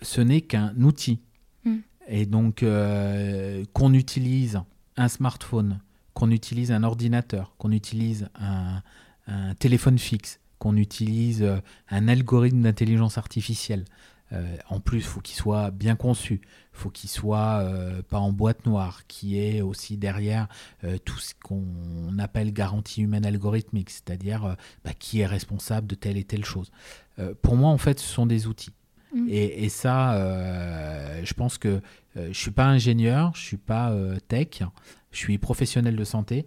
[0.02, 1.20] ce n'est qu'un outil.
[2.10, 4.60] Et donc, euh, qu'on utilise
[4.96, 5.80] un smartphone,
[6.12, 8.82] qu'on utilise un ordinateur, qu'on utilise un,
[9.26, 13.84] un téléphone fixe, qu'on utilise euh, un algorithme d'intelligence artificielle.
[14.32, 16.40] Euh, en plus, il faut qu'il soit bien conçu,
[16.72, 20.46] faut qu'il soit euh, pas en boîte noire, qui est aussi derrière
[20.84, 26.16] euh, tout ce qu'on appelle garantie humaine algorithmique, c'est-à-dire bah, qui est responsable de telle
[26.16, 26.70] et telle chose.
[27.42, 28.72] Pour moi, en fait, ce sont des outils.
[29.14, 29.26] Mm.
[29.28, 30.14] Et, et ça,
[31.22, 31.82] je pense que
[32.16, 34.62] euh, je suis pas ingénieur, je suis pas euh, tech,
[35.10, 36.46] je suis professionnel de santé.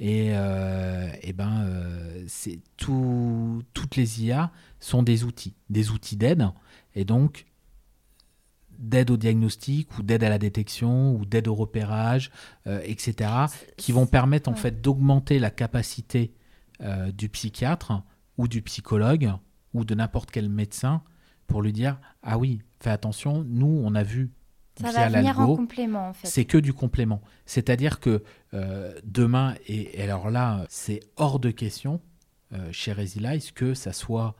[0.00, 6.16] Et, euh, eh ben, euh, c'est tout, toutes les IA sont des outils, des outils
[6.16, 6.46] d'aide,
[6.94, 7.46] et donc
[8.78, 12.30] d'aide au diagnostic ou d'aide à la détection ou d'aide au repérage,
[12.68, 13.28] euh, etc.,
[13.76, 14.58] qui vont permettre en Ouais.
[14.58, 16.32] fait d'augmenter la capacité
[17.12, 18.04] du psychiatre
[18.36, 19.32] ou du psychologue
[19.74, 21.02] ou de n'importe quel médecin
[21.48, 24.30] pour lui dire ah oui fais attention nous on a vu
[24.80, 26.26] Ça via va venir en complément en fait.
[26.26, 28.22] c'est que du complément c'est-à-dire que
[28.54, 32.00] euh, demain et, et alors là c'est hors de question
[32.52, 34.34] euh, chez Resilize que ça soit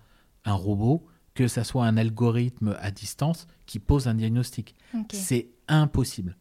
[0.45, 4.75] un robot que ça soit un algorithme à distance qui pose un diagnostic
[5.13, 6.37] c'est impossible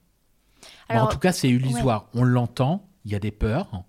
[0.90, 2.08] Bon, en tout cas, c'est illusoire.
[2.14, 3.84] On l'entend, il y a des peurs.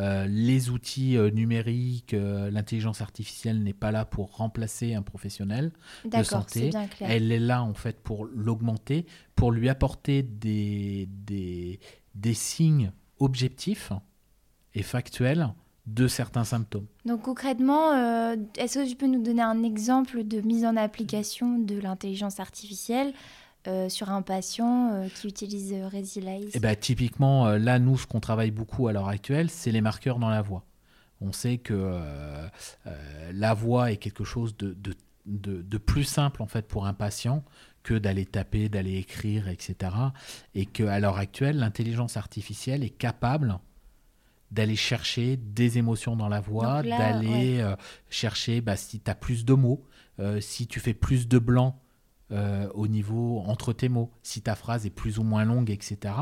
[0.00, 5.72] Euh, les outils euh, numériques, euh, l'intelligence artificielle n'est pas là pour remplacer un professionnel
[6.06, 6.70] de santé.
[6.70, 7.10] bien clair.
[7.10, 11.80] Elle est là en fait pour l'augmenter, pour lui apporter des, des,
[12.14, 13.92] des signes objectifs
[14.74, 15.48] et factuels
[15.86, 16.86] de certains symptômes.
[17.04, 17.92] Donc concrètement,
[18.56, 23.12] est-ce que tu peux nous donner un exemple de mise en application de l'intelligence artificielle
[23.66, 28.06] euh, sur un patient euh, qui utilise euh, Resilize Et ben, typiquement, là, nous, ce
[28.06, 30.64] qu'on travaille beaucoup à l'heure actuelle, c'est les marqueurs dans la voix.
[31.20, 32.00] On sait que
[33.32, 34.94] la voix est quelque chose de, de,
[35.26, 37.44] de- de plus simple en fait pour un patient
[37.82, 39.74] que d'aller taper, d'aller écrire, etc.
[40.54, 43.58] Et qu'à l'heure actuelle, l'intelligence artificielle est capable
[44.50, 47.62] d'aller chercher des émotions dans la voix, d'aller
[48.08, 49.84] chercher bah, si tu as plus de mots,
[50.40, 51.79] si tu fais plus de blanc
[52.32, 56.14] euh, au niveau entre tes mots, si ta phrase est plus ou moins longue, etc.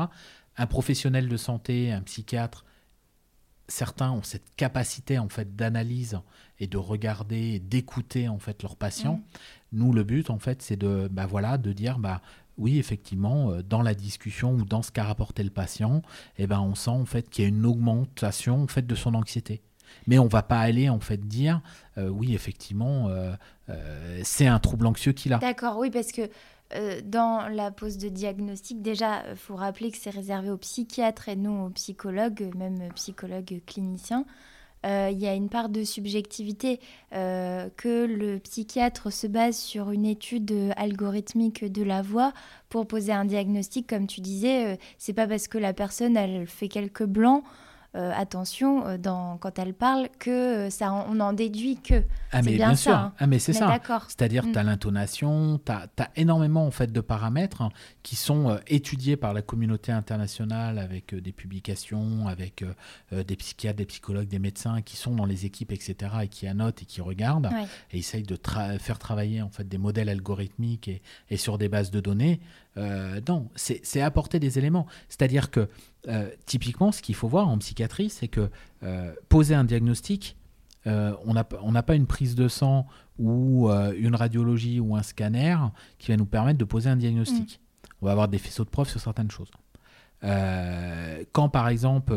[0.57, 2.65] Un professionnel de santé, un psychiatre,
[3.67, 6.19] certains ont cette capacité en fait d'analyse
[6.59, 9.21] et de regarder, d'écouter en fait leurs patients.
[9.71, 12.21] Nous, le but en fait, c'est de, bah voilà, de dire, bah
[12.57, 16.01] oui, effectivement, euh, dans la discussion ou dans ce qu'a rapporté le patient,
[16.37, 19.13] eh ben, on sent en fait qu'il y a une augmentation en fait de son
[19.15, 19.61] anxiété.
[20.07, 21.61] Mais on va pas aller en fait dire,
[21.99, 23.33] euh, oui, effectivement, euh,
[23.69, 25.37] euh, c'est un trouble anxieux qu'il a.
[25.37, 26.29] D'accord, oui, parce que
[27.03, 31.35] dans la pose de diagnostic, déjà, il faut rappeler que c'est réservé aux psychiatres et
[31.35, 34.23] non aux psychologues, même psychologues cliniciens.
[34.83, 40.53] Il y a une part de subjectivité que le psychiatre se base sur une étude
[40.77, 42.33] algorithmique de la voix
[42.69, 44.77] pour poser un diagnostic, comme tu disais.
[44.99, 47.43] c'est pas parce que la personne elle fait quelques blancs,
[47.95, 52.03] euh, attention, euh, dans, quand elle parle, que euh, ça, on en déduit que.
[52.31, 53.13] Ah c'est mais bien bien, ça, sûr, hein.
[53.17, 53.79] ah mais c'est ça.
[54.07, 54.51] C'est-à-dire Mm.
[54.51, 57.69] tu as l'intonation, tu as, énormément en fait de paramètres hein,
[58.03, 62.63] qui sont euh, étudiés par la communauté internationale avec euh, des publications, avec
[63.11, 65.95] des psychiatres, des psychologues, des médecins qui sont dans les équipes, etc.
[66.23, 67.65] et qui annotent et qui regardent Ouais.
[67.91, 71.69] et essayent de tra- faire travailler en fait des modèles algorithmiques et, et sur des
[71.69, 72.39] bases de données.
[72.77, 74.85] Euh, non, c'est apporter des éléments.
[75.09, 75.67] C'est-à-dire que
[76.07, 78.49] euh, typiquement, ce qu'il faut voir en psychiatrie, c'est que
[78.83, 80.37] euh, poser un diagnostic,
[80.85, 82.87] on n'a pas- on n'a pas une prise de sang
[83.19, 85.55] ou une radiologie ou un scanner
[85.99, 87.59] qui va nous permettre de poser un diagnostic.
[88.01, 89.51] on va avoir des faisceaux de preuves sur certaines choses.
[91.31, 92.13] Quand par exemple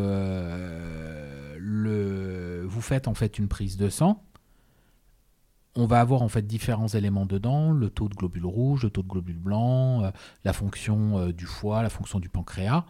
[1.58, 4.22] le, vous faites en fait une prise de sang,
[5.76, 9.02] on va avoir en fait différents éléments dedans, le taux de globules rouges, le taux
[9.02, 10.10] de globules blancs, euh,
[10.44, 12.84] la fonction du foie, la fonction du pancréas.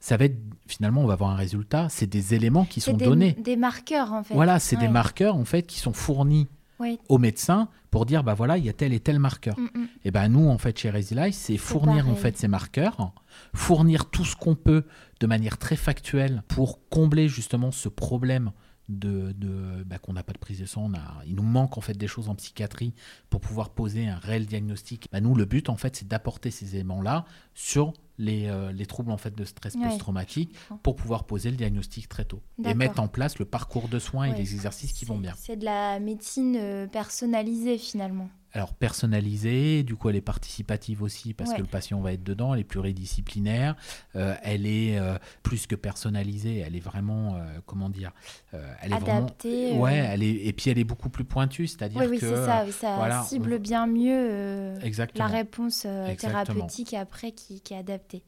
[0.00, 3.04] Ça va être finalement on va avoir un résultat, c'est des éléments qui sont des,
[3.04, 3.32] donnés.
[3.42, 4.34] Des marqueurs en fait.
[4.34, 4.88] Voilà, c'est des Ouais.
[4.92, 6.46] marqueurs en fait qui sont fournis
[6.78, 7.00] Oui.
[7.08, 9.58] au médecin pour dire bah voilà il y a tel et tel marqueur.
[9.58, 9.86] Mm, mm.
[10.04, 13.12] Et ben nous en fait chez Resilize c'est fournir en fait ces marqueurs,
[13.54, 14.84] fournir tout ce qu'on peut
[15.18, 18.52] de manière très factuelle pour combler justement ce problème
[18.88, 21.76] de, de bah, qu'on n'a pas de prise de sang, on a- il nous manque
[21.78, 22.94] en fait des choses en psychiatrie
[23.30, 25.08] pour pouvoir poser un réel diagnostic.
[25.12, 27.24] Bah, nous le but en fait c'est d'apporter ces éléments là
[27.54, 31.56] sur les, euh, les troubles en fait de stress Ouais, post-traumatique pour pouvoir poser le
[31.56, 35.04] diagnostic très tôt et mettre en place le parcours de soins et les exercices qui
[35.04, 35.34] vont bien.
[35.36, 38.28] C'est de la médecine euh, personnalisée finalement.
[38.54, 41.56] Alors personnalisée, du coup elle est participative aussi parce Ouais.
[41.56, 43.76] que le patient va être dedans, elle est pluridisciplinaire,
[44.16, 48.12] euh, elle est euh, plus que personnalisée, elle est vraiment, euh, comment dire,
[48.52, 52.00] elle est Adaptée, vraiment, ouais, elle est, et puis elle est beaucoup plus pointue, c'est-à-dire
[52.00, 52.64] Oui, oui, que, ça.
[52.64, 54.74] oui, ça voilà, cible on- bien mieux
[55.14, 55.86] la réponse
[56.18, 58.22] thérapeutique après qui, qui est adaptée.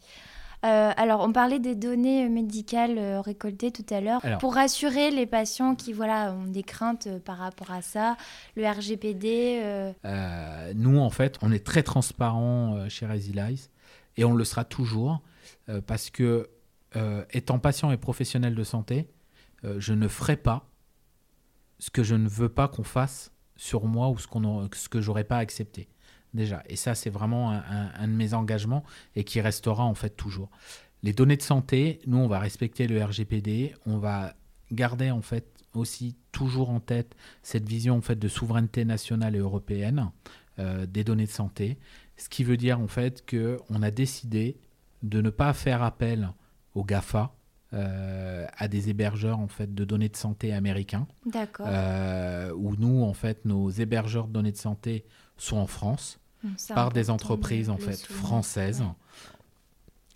[0.64, 4.20] Euh, alors, on parlait des données médicales euh, récoltées tout à l'heure.
[4.40, 8.16] Pour rassurer les patients qui voilà, ont des craintes euh, par rapport à ça,
[8.56, 13.70] le RGPD, euh, nous, en fait, on est très transparent chez Resilize
[14.16, 15.20] et on le sera toujours
[15.86, 16.48] parce que,
[17.32, 19.08] étant patient et professionnel de santé,
[19.62, 20.68] je ne ferai pas
[21.78, 25.00] ce que je ne veux pas qu'on fasse sur moi ou ce, qu'on ce que
[25.00, 25.88] j'aurais pas accepté.
[26.34, 26.62] Déjà.
[26.68, 28.84] Et ça, c'est vraiment un, un- un de mes engagements
[29.16, 30.48] et qui restera en fait toujours.
[31.02, 34.34] Les données de santé, nous, on va respecter le RGPD, on va
[34.70, 39.38] garder en fait aussi toujours en tête cette vision en fait de souveraineté nationale et
[39.38, 40.10] européenne
[40.58, 41.78] euh, des données de santé,
[42.16, 44.56] ce qui veut dire en fait que on a décidé
[45.02, 46.30] de ne pas faire appel
[46.74, 47.32] aux Gafa,
[47.72, 51.66] euh, à des hébergeurs en fait de données de santé américains, d'accord.
[51.68, 55.04] euh, où nous en fait nos hébergeurs de données de santé
[55.42, 56.18] sont en France
[56.56, 58.80] c'est par des entreprises en fait françaises.
[58.80, 58.86] Ouais.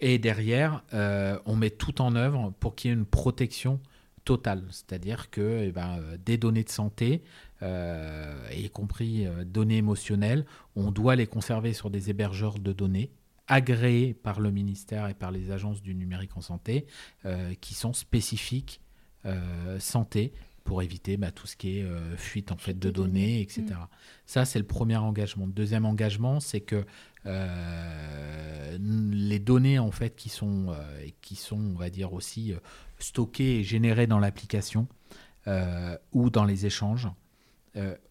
[0.01, 3.81] Et derrière, euh, on met tout en œuvre pour qu'il y ait une protection
[4.25, 7.23] totale, c'est-à-dire que eh ben, euh, des données de santé,
[7.63, 10.45] euh, y compris données émotionnelles,
[10.77, 13.11] on doit les conserver sur des hébergeurs de données
[13.47, 16.87] agréés par le ministère et par les agences du numérique en santé,
[17.27, 18.81] euh, qui sont spécifiques
[19.79, 23.41] santé pour éviter bah, tout ce qui est euh, fuite en fait de données.
[23.43, 23.67] etc.
[24.27, 25.47] Ça, c'est le premier engagement.
[25.47, 26.85] Le deuxième engagement, c'est que
[27.27, 32.55] euh, les données en fait qui sont, euh, qui sont, on va dire aussi
[32.99, 34.89] stockées et générées dans l'application
[36.13, 37.07] ou dans les échanges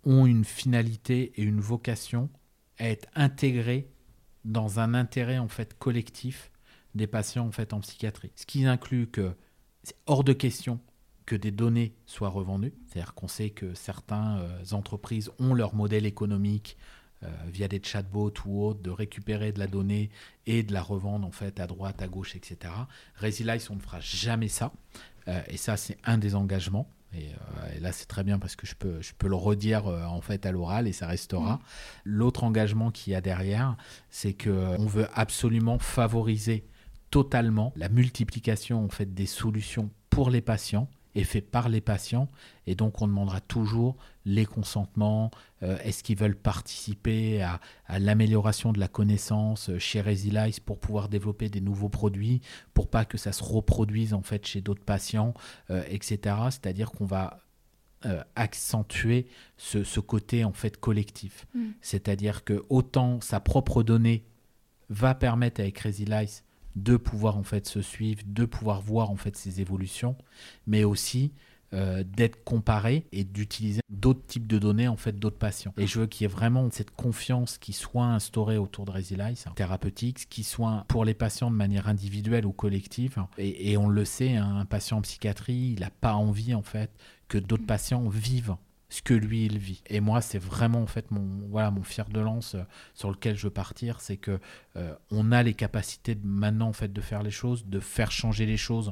[0.04, 2.30] ont une finalité et une vocation
[2.78, 3.90] à être intégrées
[4.46, 6.52] dans un intérêt en fait collectif
[6.94, 8.32] des patients en fait en psychiatrie.
[8.36, 9.36] Ce qui inclut que
[9.82, 10.80] c'est hors de question
[11.26, 12.74] que des données soient revendues.
[12.88, 16.78] C'est-à-dire qu'on sait que certaines euh, entreprises ont leur modèle économique
[17.24, 20.10] euh, via des chatbots ou autres de récupérer de la donnée
[20.46, 22.74] et de la revendre en fait à droite, à gauche, etc.
[23.16, 24.74] Resilize, on ne fera jamais ça.
[25.28, 26.90] Euh, et ça, c'est un des engagements.
[27.14, 29.86] Et, euh, et là, c'est très bien parce que je peux, je peux le redire
[29.86, 31.62] en fait à l'oral et ça restera.
[32.04, 33.78] L'autre engagement qu'il y a derrière,
[34.10, 36.66] c'est que on veut absolument favoriser
[37.10, 42.30] totalement la multiplication en fait des solutions pour les patients et fait par les patients.
[42.68, 45.32] Et donc on demandera toujours les consentements.
[45.62, 51.10] Euh, est-ce qu'ils veulent participer à, à l'amélioration de la connaissance chez Resilize pour pouvoir
[51.10, 52.42] développer des nouveaux produits
[52.74, 55.34] pour pas que ça se reproduise en fait chez d'autres patients
[55.70, 57.40] euh, etc c'est-à-dire qu'on va
[58.06, 61.46] euh, accentuer ce, ce côté en fait collectif.
[61.54, 61.70] Mm.
[61.82, 64.26] c'est-à-dire que autant sa propre donnée
[64.90, 66.44] va permettre avec Resilize
[66.76, 70.16] de pouvoir en fait se suivre, de pouvoir voir en fait ses évolutions,
[70.68, 71.32] mais aussi
[71.74, 75.74] euh, d'être comparé et d'utiliser d'autres types de données en fait d'autres patients.
[75.78, 79.46] Et je veux qu'il y ait vraiment cette confiance qui soit instaurée autour de Resilize
[79.56, 83.18] thérapeutique, qui soit pour les patients de manière individuelle ou collective.
[83.40, 86.62] Et, et on le sait, hein, un patient en psychiatrie, il n'a pas envie en
[86.62, 86.92] fait
[87.28, 88.56] que d'autres patients vivent
[88.94, 89.82] ce que lui il vit.
[89.88, 92.62] Et moi, c'est vraiment en fait mon voilà mon fer de lance euh,
[92.94, 94.40] sur lequel je veux partir, c'est que
[94.76, 98.92] euh, on a les capacités maintenant de faire les choses, de faire changer les choses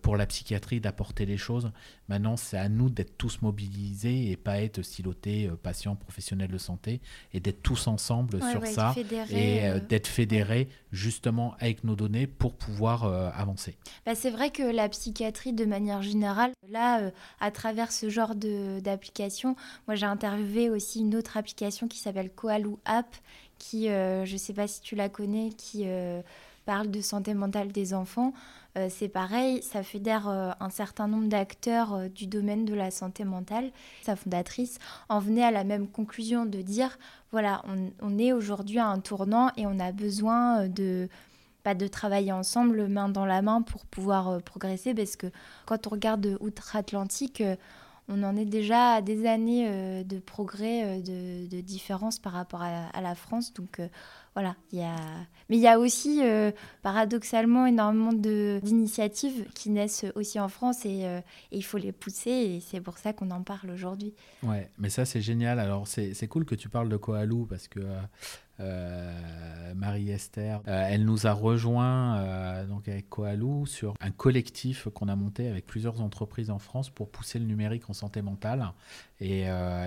[0.00, 1.70] pour la psychiatrie d'apporter les choses.
[2.08, 6.58] Maintenant, c'est à nous d'être tous mobilisés et pas être silotés euh, patients, professionnels de
[6.58, 7.00] santé
[7.32, 8.94] et d'être tous ensemble Ouais, sur ouais, ça
[9.30, 13.76] et euh, euh, d'être fédérés justement avec nos données pour pouvoir euh, avancer.
[14.04, 18.34] Bah, c'est vrai que la psychiatrie, de manière générale, là, euh, à travers ce genre
[18.34, 23.14] d'application, moi j'ai interviewé aussi une autre application qui s'appelle Koaloo App,
[23.58, 26.20] qui, euh, je ne sais pas si tu la connais, qui euh,
[26.66, 28.32] parle de santé mentale des enfants.
[28.78, 32.90] Euh, c'est pareil, ça fédère euh, un certain nombre d'acteurs euh, du domaine de la
[32.90, 33.70] santé mentale.
[34.02, 34.78] Sa fondatrice
[35.10, 36.98] en venait à la même conclusion de dire,
[37.32, 37.62] voilà,
[38.00, 41.08] on, est aujourd'hui à un tournant et on a besoin de
[41.62, 45.28] pas de travailler ensemble main dans la main pour pouvoir progresser parce que
[45.64, 47.42] quand on regarde outre-Atlantique,
[48.08, 52.88] on en est déjà à des années de progrès, de, de différence par rapport à,
[52.92, 53.54] à la France.
[53.54, 53.80] Donc
[54.34, 54.96] voilà, il y a...
[55.50, 56.52] mais il y a aussi euh,
[56.82, 61.18] paradoxalement énormément d'initiatives qui naissent aussi en France et, euh,
[61.50, 64.14] et il faut les pousser et c'est pour ça qu'on en parle aujourd'hui.
[64.42, 65.58] Ouais, mais ça c'est génial.
[65.58, 68.00] Alors c'est c'est cool que tu parles de Koalou parce que euh,
[68.60, 75.08] euh, Marie-Esther, euh, elle nous a rejoint euh, donc avec Koalou sur un collectif qu'on
[75.08, 78.72] a monté avec plusieurs entreprises en France pour pousser le numérique en santé mentale.
[79.20, 79.44] Et,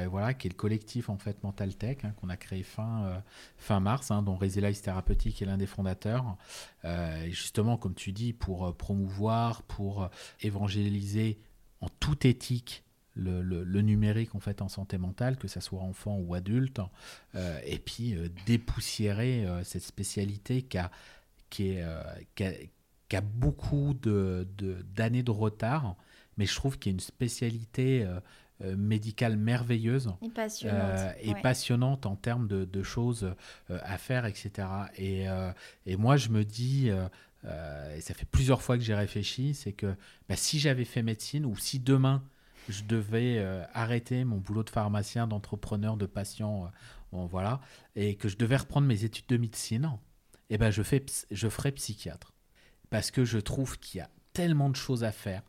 [0.09, 3.21] voilà, qui est le collectif en fait Mental Tech hein, qu'on a créé fin,
[3.57, 6.37] fin mars, hein, dont Resilience Thérapeutique est l'un des fondateurs.
[6.85, 10.09] Et justement, comme tu dis, pour promouvoir, pour
[10.41, 11.37] évangéliser
[11.81, 12.84] en toute éthique
[13.15, 16.79] le, le- le numérique en fait en santé mentale, que ça soit enfant ou adulte,
[17.35, 20.91] euh, et puis euh, dépoussiérer euh, cette spécialité qui a,
[21.49, 21.85] qui est,
[22.35, 22.51] qui a,
[23.09, 25.95] qui a beaucoup de, de- d'années de retard,
[26.37, 28.05] mais je trouve qu'il y a une spécialité
[28.63, 30.79] euh, médicale merveilleuse Et passionnante.
[30.81, 31.41] euh, et ouais.
[31.41, 33.33] passionnante en termes de, de choses
[33.69, 34.67] euh, à faire, etc.
[34.97, 35.25] Et,
[35.85, 36.89] et moi, je me dis,
[37.95, 39.95] et ça fait plusieurs fois que j'ai réfléchi, c'est que
[40.29, 42.23] bah, si j'avais fait médecine ou si demain
[42.69, 46.67] je devais euh, arrêter mon boulot de pharmacien, d'entrepreneur, de patient, euh,
[47.11, 47.59] bon, voilà,
[47.95, 49.91] et que je devais reprendre mes études de médecine,
[50.49, 52.33] eh ben je, fais, je ferais psychiatre.
[52.89, 55.41] Parce que je trouve qu'il y a tellement de choses à faire,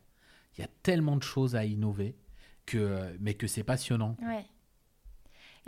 [0.57, 2.15] il y a tellement de choses à innover,
[2.65, 4.17] que, mais que c'est passionnant.
[4.21, 4.45] Ouais.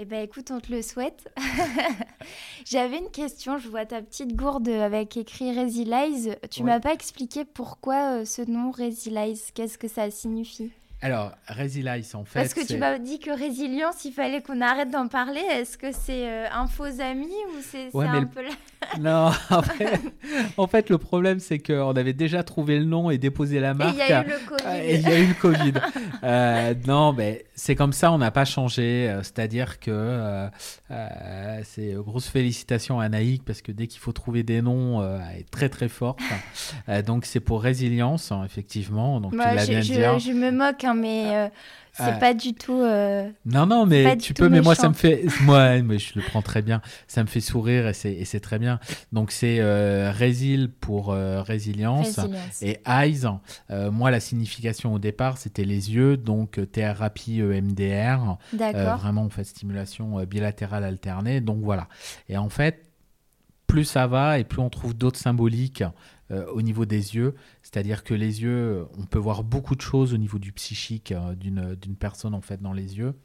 [0.02, 1.28] Eh ben écoute, on te le souhaite.
[2.66, 6.38] J'avais une question, je vois ta petite gourde avec écrit Resilize.
[6.50, 6.68] Tu Ouais.
[6.72, 10.72] m'as pas expliqué pourquoi euh, ce nom Resilize, qu'est-ce que ça signifie?
[11.02, 12.40] Alors, Resilience, en fait.
[12.40, 15.40] Parce que tu m'as dit que résilience, il fallait qu'on arrête d'en parler.
[15.40, 18.42] Est-ce que c'est euh, un faux ami ou c'est Ouais, un le- peu...
[19.00, 20.00] Non, en fait,
[20.58, 23.74] en fait, le problème, c'est qu'on avait déjà trouvé le nom et déposé la Et
[23.74, 23.96] marque.
[23.96, 24.80] il y a eu le Covid.
[24.84, 25.74] Et il y a eu le Covid.
[26.24, 29.08] Euh, non, mais c'est comme ça, on n'a pas changé.
[29.10, 30.48] Euh, C'est-à-dire que euh,
[30.92, 35.42] euh, c'est grosse félicitations à Naïk parce que dès qu'il faut trouver des noms, elle
[35.42, 36.20] est très très forte.
[37.06, 39.20] Donc c'est pour résilience, hein, effectivement.
[39.22, 40.18] Donc Moi, tu je, bien je- hein.
[40.20, 41.52] je me moque, hein, mais
[41.94, 42.80] c'est pas du tout...
[42.80, 45.26] euh, Non, non, mais tu peux, mais moi, ça me fait.
[45.42, 46.82] Moi, mais je le prends très bien.
[47.08, 48.80] Ça me fait sourire et c'est, très bien.
[49.12, 52.18] Donc, c'est euh, Résil pour euh, résilience.
[52.18, 52.62] résilience.
[52.62, 53.26] Et eyes,
[53.92, 56.18] moi, la signification au départ, c'était les yeux.
[56.18, 58.38] Donc, thérapie EMDR.
[58.54, 58.98] D'accord.
[58.98, 61.42] vraiment, on fait stimulation bilatérale alternée.
[61.42, 61.88] Donc, voilà.
[62.28, 62.90] Et en fait,
[63.68, 65.84] plus ça va et plus on trouve d'autres symboliques
[66.32, 67.36] euh, au niveau des yeux.
[67.62, 71.36] C'est-à-dire que les yeux, on peut voir beaucoup de choses au niveau du psychique euh,
[71.36, 73.16] d'une, personne en fait dans les yeux.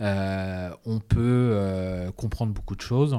[0.00, 3.18] Euh, on peut euh, comprendre beaucoup de choses.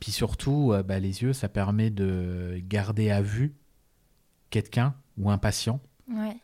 [0.00, 3.54] Puis surtout, bah, les yeux, ça permet de garder à vue
[4.50, 6.36] quelqu'un ou un patient Ouais.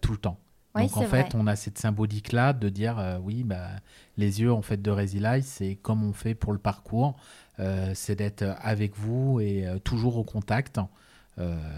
[0.00, 0.40] tout le temps.
[0.78, 1.28] Donc en fait, vrai.
[1.34, 3.68] on a cette symbolique-là de dire euh, oui, bah,
[4.16, 7.16] les yeux en fait de Resilize, c'est comme on fait pour le parcours,
[7.60, 10.78] euh, c'est d'être avec vous et euh, toujours au contact.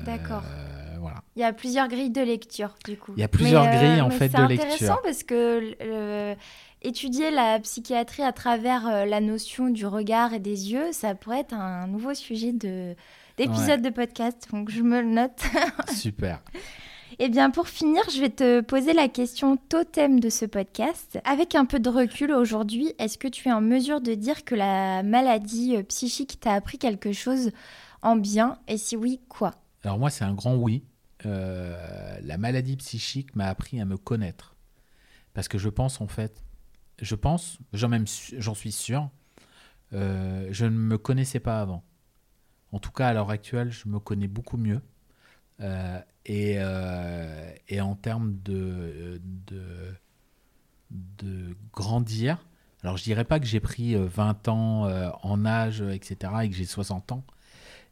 [0.04, 0.42] D'accord.
[0.44, 1.22] euh, voilà.
[1.36, 3.12] Il y a plusieurs grilles de lecture, du coup.
[3.16, 5.00] Il y a plusieurs Mais, euh, grilles, en fait, c'est de intéressant lecture.
[5.02, 6.34] parce que euh,
[6.82, 11.40] étudier la psychiatrie à travers euh, la notion du regard et des yeux, ça pourrait
[11.40, 12.94] être un nouveau sujet de
[13.36, 14.48] d'épisode de podcast.
[14.52, 15.40] Donc je me le note.
[15.94, 16.40] Super.
[17.20, 21.18] Eh bien, pour finir, je vais te poser la question totem de ce podcast.
[21.24, 24.54] Avec un peu de recul aujourd'hui, est-ce que tu es en mesure de dire que
[24.56, 27.50] la maladie psychique t'a appris quelque chose
[28.02, 29.54] en bien Et si oui, quoi?
[29.84, 30.84] Alors moi, c'est un grand oui.
[31.26, 34.56] Euh, la maladie psychique m'a appris à me connaître.
[35.34, 36.44] Parce que je pense, en fait,
[37.00, 39.10] je pense, j'en suis sûr,
[39.92, 41.84] euh, je ne me connaissais pas avant.
[42.72, 44.80] En tout cas, à l'heure actuelle, je me connais beaucoup mieux.
[45.60, 46.58] Euh, et,
[47.68, 49.94] et en termes de, de,
[50.90, 52.46] de grandir,
[52.82, 56.54] alors je dirais pas que j'ai pris euh, 20 ans en âge, etc., et que
[56.54, 57.24] j'ai 60 ans,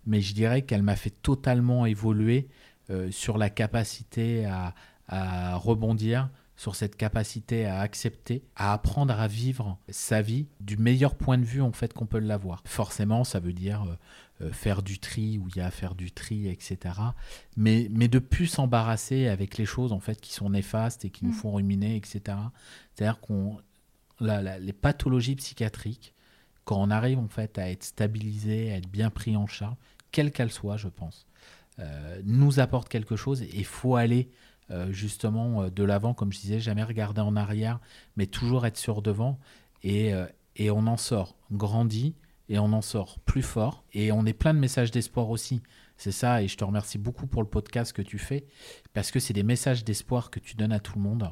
[0.07, 2.49] mais je dirais qu'elle m'a fait totalement évoluer
[2.91, 4.75] euh, sur la capacité à,
[5.09, 11.15] à rebondir, sur cette capacité à accepter, à apprendre à vivre sa vie du meilleur
[11.15, 12.63] point de vue en fait qu'on peut l'avoir.
[12.65, 15.95] Forcément, ça veut dire euh, euh, faire du tri où il y a à faire
[15.95, 16.79] du tri, etc.
[17.57, 21.25] Mais, mais de plus s'embarrasser avec les choses en fait qui sont néfastes et qui
[21.27, 21.35] nous Mm.
[21.35, 22.21] font ruminer, etc.
[22.95, 23.59] C'est-à-dire qu'on
[24.21, 26.15] la- la- les pathologies psychiatriques,
[26.65, 29.77] quand on arrive en fait à être stabilisé, à être bien pris en charge,
[30.13, 31.27] quelle qu'elle soit, je pense,
[31.79, 34.31] euh, nous apporte quelque chose et faut aller
[34.71, 37.81] euh, justement euh, de l'avant, comme je disais, jamais regarder en arrière,
[38.17, 39.39] mais toujours être sur devant
[39.83, 40.13] et,
[40.57, 42.17] et on en sort grandi
[42.49, 45.61] et on en sort plus fort et on est plein de messages d'espoir aussi.
[45.97, 48.47] C'est ça et je te remercie beaucoup pour le podcast que tu fais
[48.95, 51.31] parce que c'est des messages d'espoir que tu donnes à tout le monde.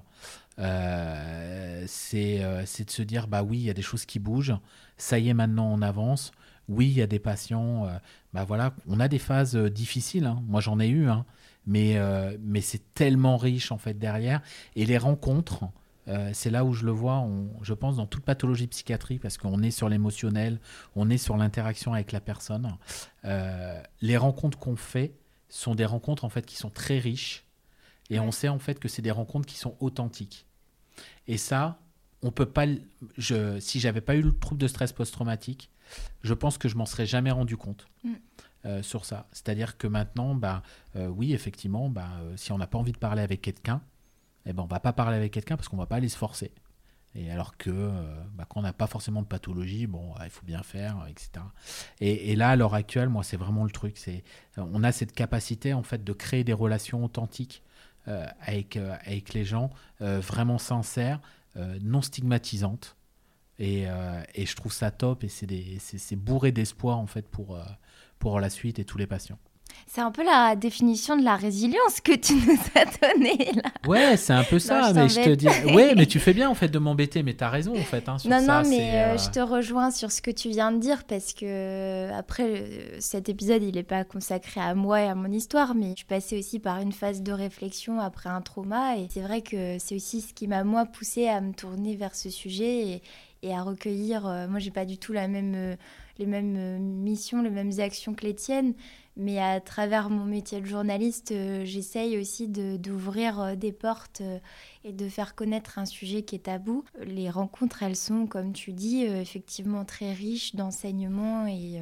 [0.57, 4.57] C'est euh, c'est de se dire bah oui il y a des choses qui bougent
[4.97, 6.31] ça y est maintenant on avance
[6.69, 7.99] oui il y a des patients euh,
[8.33, 10.43] bah voilà on a des phases euh, difficiles hein.
[10.47, 11.25] moi j'en ai eu hein.
[11.67, 14.41] mais euh, mais c'est tellement riche en fait derrière
[14.77, 15.65] et les rencontres
[16.35, 17.27] c'est là où je le vois
[17.63, 20.61] je pense dans toute pathologie psychiatrique parce qu'on est sur l'émotionnel
[20.97, 22.77] on est sur l'interaction avec la personne
[24.03, 25.15] les rencontres qu'on fait
[25.49, 27.45] sont des rencontres en fait qui sont très riches
[28.11, 30.47] et on sait en fait que c'est des rencontres qui sont authentiques.
[31.27, 31.81] Et ça,
[32.23, 32.67] on peut pas.
[33.17, 35.71] Je, si j'avais pas eu le trouble de stress post-traumatique,
[36.23, 38.13] je pense que je m'en serais jamais rendu compte Mm.
[38.67, 39.27] euh, sur ça.
[39.33, 40.63] C'est-à-dire que maintenant, bah,
[40.97, 43.83] euh, oui, effectivement, bah, euh, si on n'a pas envie de parler avec quelqu'un,
[44.47, 46.53] eh ben, on va pas parler avec quelqu'un parce qu'on va pas aller se forcer.
[47.15, 47.71] Et alors que
[48.35, 51.45] bah, quand on n'a pas forcément de pathologie, bon, il faut bien faire, etc.
[52.01, 53.97] Et, et là, à l'heure actuelle, moi, c'est vraiment le truc.
[53.99, 54.25] C'est,
[54.57, 57.63] on a cette capacité en fait de créer des relations authentiques
[58.07, 59.71] avec, avec les gens,
[60.01, 61.21] vraiment sincères,
[61.83, 62.97] non stigmatisantes.
[63.59, 67.63] Et, euh, et je trouve ça top et c'est, bourré d'espoir en fait pour, euh,
[68.19, 69.39] pour la suite et tous les patients.
[69.87, 73.71] C'est un peu la définition de la résilience que tu nous as donnée là.
[73.87, 75.49] Ouais, c'est un peu ça, je mais je te dis.
[75.75, 78.09] Ouais, mais tu fais bien en fait de m'embêter, mais t'as raison en fait.
[78.09, 80.73] Hein, sur Non, ça, non, mais euh, je te rejoins sur ce que tu viens
[80.73, 82.65] de dire parce que après
[82.99, 86.07] cet épisode, il n'est pas consacré à moi et à mon histoire, mais je suis
[86.07, 89.97] passée aussi par une phase de réflexion après un trauma et c'est vrai que c'est
[89.97, 93.03] aussi ce qui m'a moi poussée à me tourner vers ce sujet et,
[93.45, 94.27] et à recueillir.
[94.27, 95.77] euh, moi, j'ai pas du tout la même, euh,
[96.19, 98.75] les mêmes euh, missions, les mêmes actions que les tiennes.
[99.17, 101.33] Mais à travers mon métier de journaliste,
[101.63, 104.23] j'essaye aussi d'ouvrir des portes
[104.83, 106.83] et de faire connaître un sujet qui est tabou.
[107.07, 111.79] Les rencontres, elles sont, comme tu dis, effectivement très riches d'enseignements et,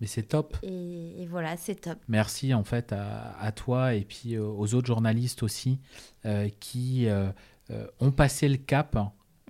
[0.00, 0.56] Mais c'est top.
[0.64, 1.98] et, et voilà, c'est top.
[2.08, 5.78] Merci en fait à, à toi et puis aux autres journalistes aussi
[6.26, 7.30] euh, qui euh,
[8.00, 8.96] ont passé le cap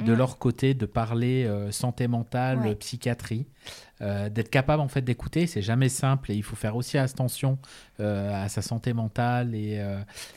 [0.04, 0.18] de Mhm.
[0.18, 2.74] leur côté de parler euh, santé mentale, Ouais.
[2.74, 3.46] psychiatrie,
[4.00, 5.46] euh, d'être capable en fait d'écouter.
[5.46, 7.58] C'est jamais simple et il faut faire aussi attention
[8.00, 9.80] euh, à sa santé mentale et,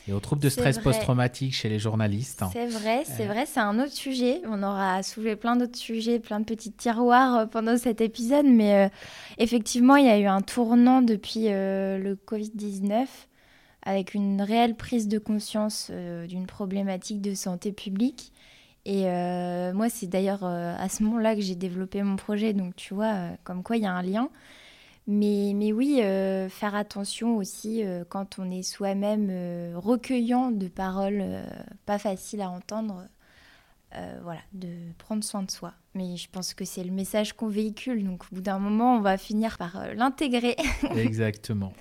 [0.08, 2.44] et aux troubles de stress post-traumatique chez les journalistes.
[2.54, 4.42] C'est vrai, c'est vrai, c'est un autre sujet.
[4.48, 8.92] On aura soulevé plein d'autres sujets, plein de petits tiroirs pendant cet épisode, mais
[9.38, 13.08] effectivement, il y a eu un tournant depuis le Covid-19
[13.84, 15.92] avec une réelle prise de conscience
[16.28, 18.32] d'une problématique de santé publique.
[18.86, 22.76] Et euh, moi, c'est d'ailleurs euh, à ce moment-là que j'ai développé mon projet, donc
[22.76, 24.30] tu vois, euh, comme quoi il y a un lien.
[25.08, 26.02] Mais, mais oui,
[26.50, 29.30] faire attention aussi quand on est soi-même
[29.76, 31.24] recueillant de paroles
[31.86, 33.04] pas faciles à entendre,
[33.98, 34.68] euh, voilà, de
[34.98, 35.74] prendre soin de soi.
[35.94, 39.02] Mais je pense que c'est le message qu'on véhicule, donc au bout d'un moment, on
[39.02, 40.56] va finir par euh, l'intégrer.
[40.96, 41.72] Exactement.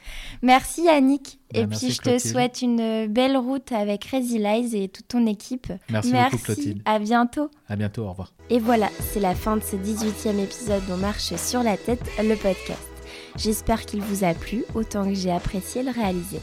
[0.42, 4.88] merci Yannick, Bah, et merci, puis je te souhaite une belle route avec Resilize et
[4.88, 5.72] toute ton équipe.
[5.90, 6.82] Merci, beaucoup Clotilde.
[6.84, 7.50] à bientôt.
[7.68, 8.32] À bientôt, au revoir.
[8.50, 12.36] Et voilà, c'est la fin de ce 18e épisode d'On marche sur la tête, le
[12.36, 12.88] podcast.
[13.36, 16.38] J'espère qu'il vous a plu autant que j'ai apprécié le réaliser.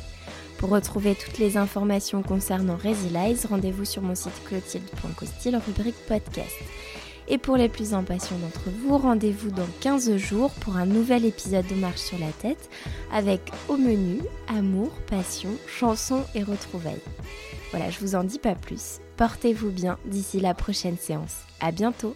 [0.62, 6.55] Pour retrouver toutes les informations concernant Resilize, rendez-vous sur mon site clotilde.costil rubrique podcast.
[7.28, 11.66] Et pour les plus impatients d'entre vous, rendez-vous dans 15 jours pour un nouvel épisode
[11.66, 12.70] de Marche sur la tête
[13.12, 17.01] avec au menu amour, passion, chansons et retrouvailles.
[17.72, 18.99] Voilà, je vous en dis pas plus.
[19.18, 21.38] Portez-vous bien d'ici la prochaine séance.
[21.59, 22.16] À bientôt.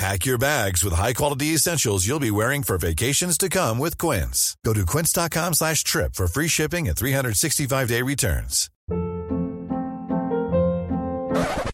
[0.00, 4.56] Pack your bags with high-quality essentials you'll be wearing for vacations to come with Quince.
[4.64, 8.70] Go to quince.com slash trip for free shipping and 365-day returns.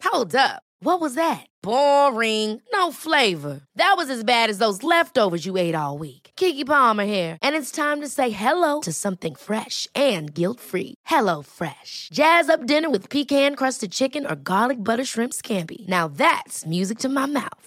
[0.03, 0.61] Hold up.
[0.79, 1.45] What was that?
[1.63, 2.61] Boring.
[2.73, 3.61] No flavor.
[3.77, 6.31] That was as bad as those leftovers you ate all week.
[6.35, 10.95] Kiki Palmer here, and it's time to say hello to something fresh and guilt-free.
[11.05, 12.09] Hello Fresh.
[12.11, 15.87] Jazz up dinner with pecan-crusted chicken or garlic butter shrimp scampi.
[15.87, 17.66] Now that's music to my mouth.